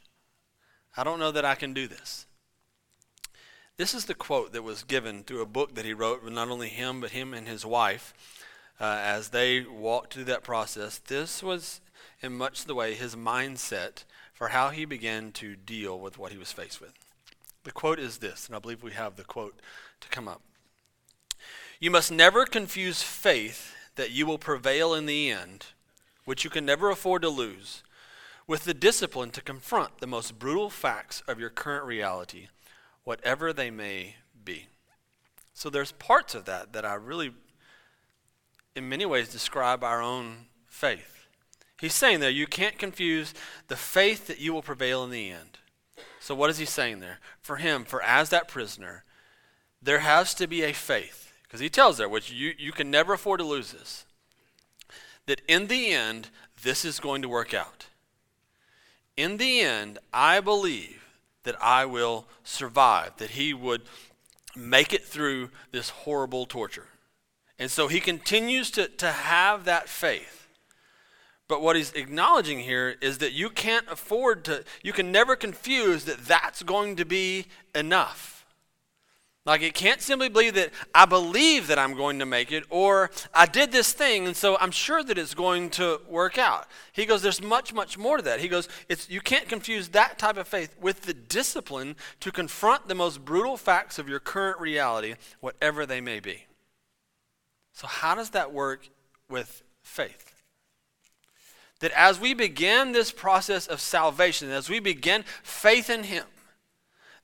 [0.96, 2.26] I don't know that I can do this.
[3.76, 6.48] This is the quote that was given through a book that he wrote with not
[6.48, 8.14] only him, but him and his wife
[8.78, 10.98] uh, as they walked through that process.
[10.98, 11.80] This was,
[12.22, 16.38] in much the way, his mindset for how he began to deal with what he
[16.38, 16.92] was faced with.
[17.64, 19.60] The quote is this, and I believe we have the quote
[20.02, 20.42] to come up.
[21.80, 25.66] You must never confuse faith that you will prevail in the end,
[26.26, 27.82] which you can never afford to lose,
[28.46, 32.48] with the discipline to confront the most brutal facts of your current reality,
[33.04, 34.66] whatever they may be.
[35.54, 37.32] So there's parts of that that I really,
[38.74, 41.26] in many ways, describe our own faith.
[41.80, 43.34] He's saying there, you can't confuse
[43.68, 45.58] the faith that you will prevail in the end.
[46.20, 47.20] So what is he saying there?
[47.40, 49.04] For him, for as that prisoner,
[49.80, 53.12] there has to be a faith because he tells there, which you, you can never
[53.12, 54.05] afford to lose this,
[55.26, 56.30] that in the end,
[56.62, 57.86] this is going to work out.
[59.16, 61.04] In the end, I believe
[61.44, 63.82] that I will survive, that he would
[64.54, 66.88] make it through this horrible torture.
[67.58, 70.48] And so he continues to, to have that faith.
[71.48, 76.04] But what he's acknowledging here is that you can't afford to, you can never confuse
[76.04, 78.35] that that's going to be enough.
[79.46, 83.12] Like, it can't simply be that I believe that I'm going to make it, or
[83.32, 86.66] I did this thing, and so I'm sure that it's going to work out.
[86.92, 88.40] He goes, There's much, much more to that.
[88.40, 92.88] He goes, it's, You can't confuse that type of faith with the discipline to confront
[92.88, 96.46] the most brutal facts of your current reality, whatever they may be.
[97.72, 98.88] So, how does that work
[99.30, 100.34] with faith?
[101.78, 106.24] That as we begin this process of salvation, as we begin faith in Him,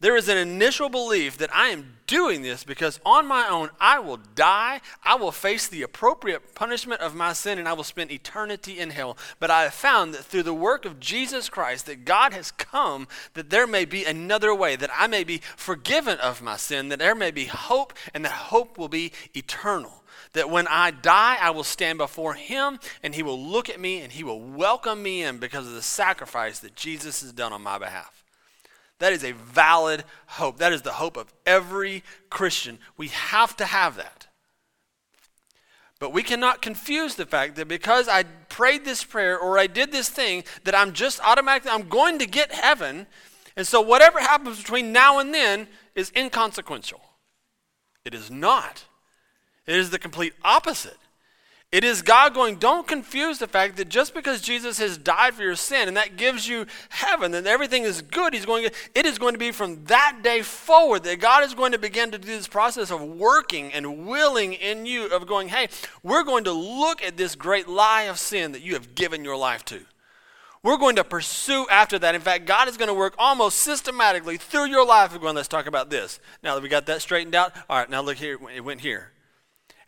[0.03, 4.01] there is an initial belief that I am doing this because on my own I
[4.01, 8.11] will die, I will face the appropriate punishment of my sin, and I will spend
[8.11, 9.17] eternity in hell.
[9.39, 13.07] But I have found that through the work of Jesus Christ, that God has come
[13.35, 16.99] that there may be another way, that I may be forgiven of my sin, that
[16.99, 20.03] there may be hope, and that hope will be eternal.
[20.33, 24.01] That when I die, I will stand before Him and He will look at me
[24.01, 27.63] and He will welcome me in because of the sacrifice that Jesus has done on
[27.63, 28.22] my behalf.
[29.03, 30.59] That is a valid hope.
[30.59, 32.79] That is the hope of every Christian.
[32.97, 34.29] We have to have that.
[35.99, 39.91] But we cannot confuse the fact that because I prayed this prayer or I did
[39.91, 43.09] this thing, that I'm just automatically, I'm going to get heaven.
[43.57, 47.01] And so whatever happens between now and then is inconsequential.
[48.05, 48.85] It is not.
[49.67, 50.99] It is the complete opposite.
[51.73, 55.43] It is God going, don't confuse the fact that just because Jesus has died for
[55.43, 59.07] your sin and that gives you heaven and everything is good, He's going to, it
[59.07, 62.19] is going to be from that day forward that God is going to begin to
[62.19, 65.69] do this process of working and willing in you, of going, hey,
[66.03, 69.39] we're going to look at this great lie of sin that you have given your
[69.39, 69.81] life to.
[70.63, 72.15] We're going to pursue after that.
[72.15, 75.19] In fact, God is going to work almost systematically through your life.
[75.19, 76.21] Going, let's talk about this.
[76.43, 79.13] Now that we got that straightened out, all right, now look here, it went here.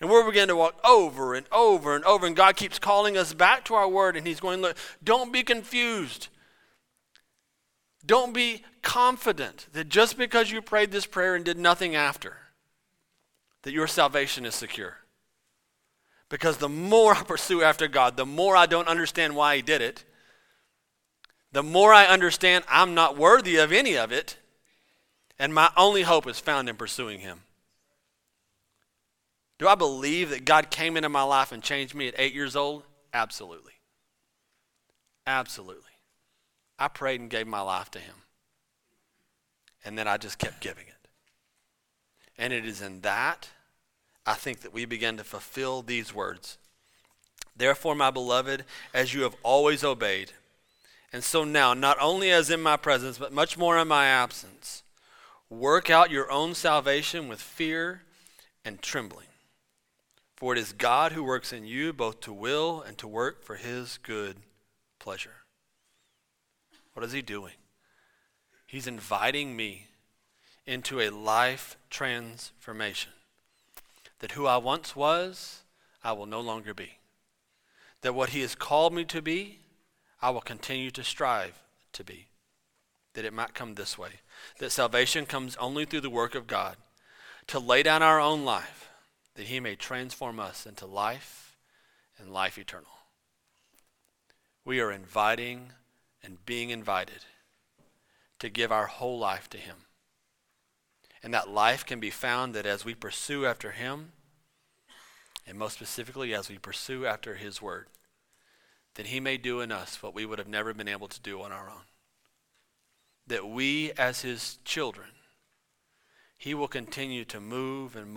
[0.04, 3.32] And we're beginning to walk over and over and over, and God keeps calling us
[3.32, 6.28] back to our word, and He's going, Look, don't be confused.
[8.04, 12.36] Don't be confident that just because you prayed this prayer and did nothing after,
[13.62, 14.98] that your salvation is secure.
[16.28, 19.80] Because the more I pursue after God, the more I don't understand why He did
[19.80, 20.04] it,
[21.50, 24.36] the more I understand I'm not worthy of any of it,
[25.38, 27.40] and my only hope is found in pursuing Him.
[29.58, 32.56] Do I believe that God came into my life and changed me at eight years
[32.56, 32.82] old?
[33.12, 33.74] Absolutely.
[35.26, 35.82] Absolutely.
[36.78, 38.16] I prayed and gave my life to Him.
[39.84, 41.08] And then I just kept giving it.
[42.36, 43.48] And it is in that,
[44.26, 46.58] I think, that we begin to fulfill these words
[47.56, 50.32] Therefore, my beloved, as you have always obeyed,
[51.12, 54.82] and so now, not only as in my presence, but much more in my absence,
[55.48, 58.02] work out your own salvation with fear
[58.64, 59.28] and trembling.
[60.36, 63.56] For it is God who works in you both to will and to work for
[63.56, 64.36] his good
[64.98, 65.44] pleasure.
[66.92, 67.54] What is he doing?
[68.66, 69.86] He's inviting me
[70.66, 73.12] into a life transformation.
[74.20, 75.62] That who I once was,
[76.02, 76.98] I will no longer be
[78.04, 79.60] that what He has called me to be,
[80.20, 81.58] I will continue to strive
[81.94, 82.26] to be.
[83.14, 84.20] That it might come this way
[84.58, 86.76] that salvation comes only through the work of God,
[87.46, 88.90] to lay down our own life,
[89.34, 91.56] that He may transform us into life
[92.18, 92.86] and life eternal.
[94.64, 95.72] We are inviting
[96.22, 97.24] and being invited
[98.38, 99.76] to give our whole life to Him.
[101.22, 104.12] And that life can be found that as we pursue after Him,
[105.46, 107.86] and most specifically as we pursue after His Word,
[108.94, 111.42] that He may do in us what we would have never been able to do
[111.42, 111.84] on our own.
[113.26, 115.08] That we, as His children,
[116.36, 118.12] He will continue to move and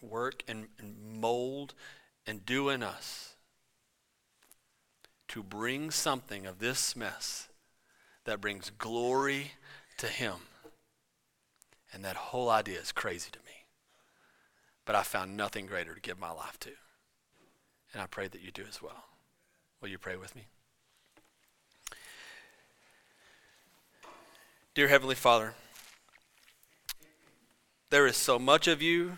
[0.00, 1.74] work and, and mold
[2.26, 3.34] and do in us
[5.28, 7.48] to bring something of this mess
[8.24, 9.52] that brings glory
[9.98, 10.34] to Him.
[11.92, 13.44] And that whole idea is crazy to me.
[14.84, 16.70] But I found nothing greater to give my life to.
[17.92, 19.04] And I pray that you do as well.
[19.80, 20.46] Will you pray with me?
[24.74, 25.54] Dear Heavenly Father,
[27.90, 29.16] there is so much of you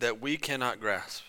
[0.00, 1.24] that we cannot grasp.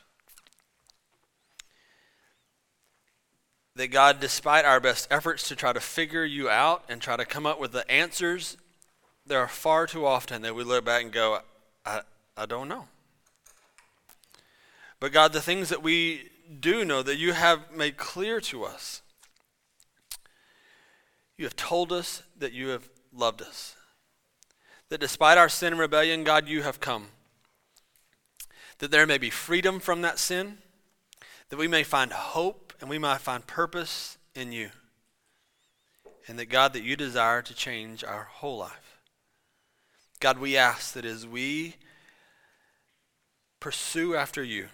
[3.75, 7.25] That God, despite our best efforts to try to figure you out and try to
[7.25, 8.57] come up with the answers,
[9.25, 11.39] there are far too often that we look back and go,
[11.85, 12.01] I,
[12.35, 12.85] I don't know.
[14.99, 19.01] But God, the things that we do know that you have made clear to us.
[21.37, 23.75] You have told us that you have loved us.
[24.89, 27.09] That despite our sin and rebellion, God, you have come.
[28.79, 30.59] That there may be freedom from that sin.
[31.49, 34.69] That we may find hope and we might find purpose in you.
[36.27, 38.97] And that, God, that you desire to change our whole life.
[40.19, 41.75] God, we ask that as we
[43.59, 44.67] pursue after you,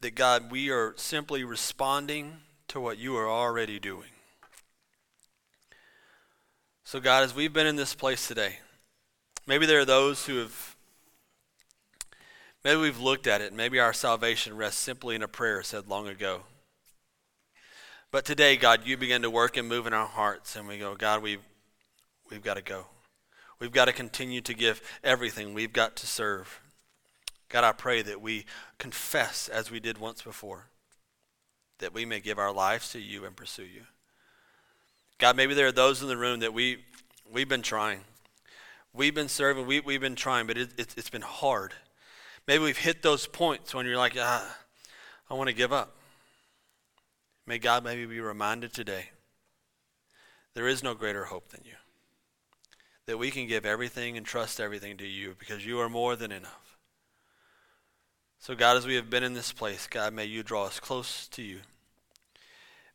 [0.00, 4.10] that God, we are simply responding to what you are already doing.
[6.84, 8.58] So, God, as we've been in this place today,
[9.46, 10.69] maybe there are those who have,
[12.64, 16.08] maybe we've looked at it, maybe our salvation rests simply in a prayer said long
[16.08, 16.42] ago.
[18.12, 20.96] But today, God, you begin to work and move in our hearts, and we go,
[20.96, 21.42] God, we've,
[22.28, 22.86] we've got to go.
[23.60, 25.54] We've got to continue to give everything.
[25.54, 26.60] We've got to serve.
[27.48, 28.46] God, I pray that we
[28.78, 30.66] confess as we did once before,
[31.78, 33.82] that we may give our lives to you and pursue you.
[35.18, 36.78] God, maybe there are those in the room that we,
[37.30, 38.00] we've been trying.
[38.92, 41.74] We've been serving, we, we've been trying, but it, it, it's been hard.
[42.50, 44.58] Maybe we've hit those points when you're like, ah,
[45.30, 45.94] I want to give up.
[47.46, 49.10] May God maybe be reminded today
[50.54, 51.74] there is no greater hope than you.
[53.06, 56.32] That we can give everything and trust everything to you because you are more than
[56.32, 56.76] enough.
[58.40, 61.28] So, God, as we have been in this place, God, may you draw us close
[61.28, 61.60] to you.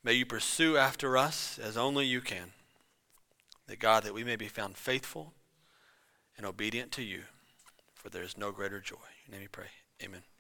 [0.04, 2.52] May you pursue after us as only you can.
[3.68, 5.32] That, God, that we may be found faithful
[6.36, 7.22] and obedient to you,
[7.94, 9.15] for there is no greater joy.
[9.26, 9.68] In name we pray.
[10.04, 10.35] Amen.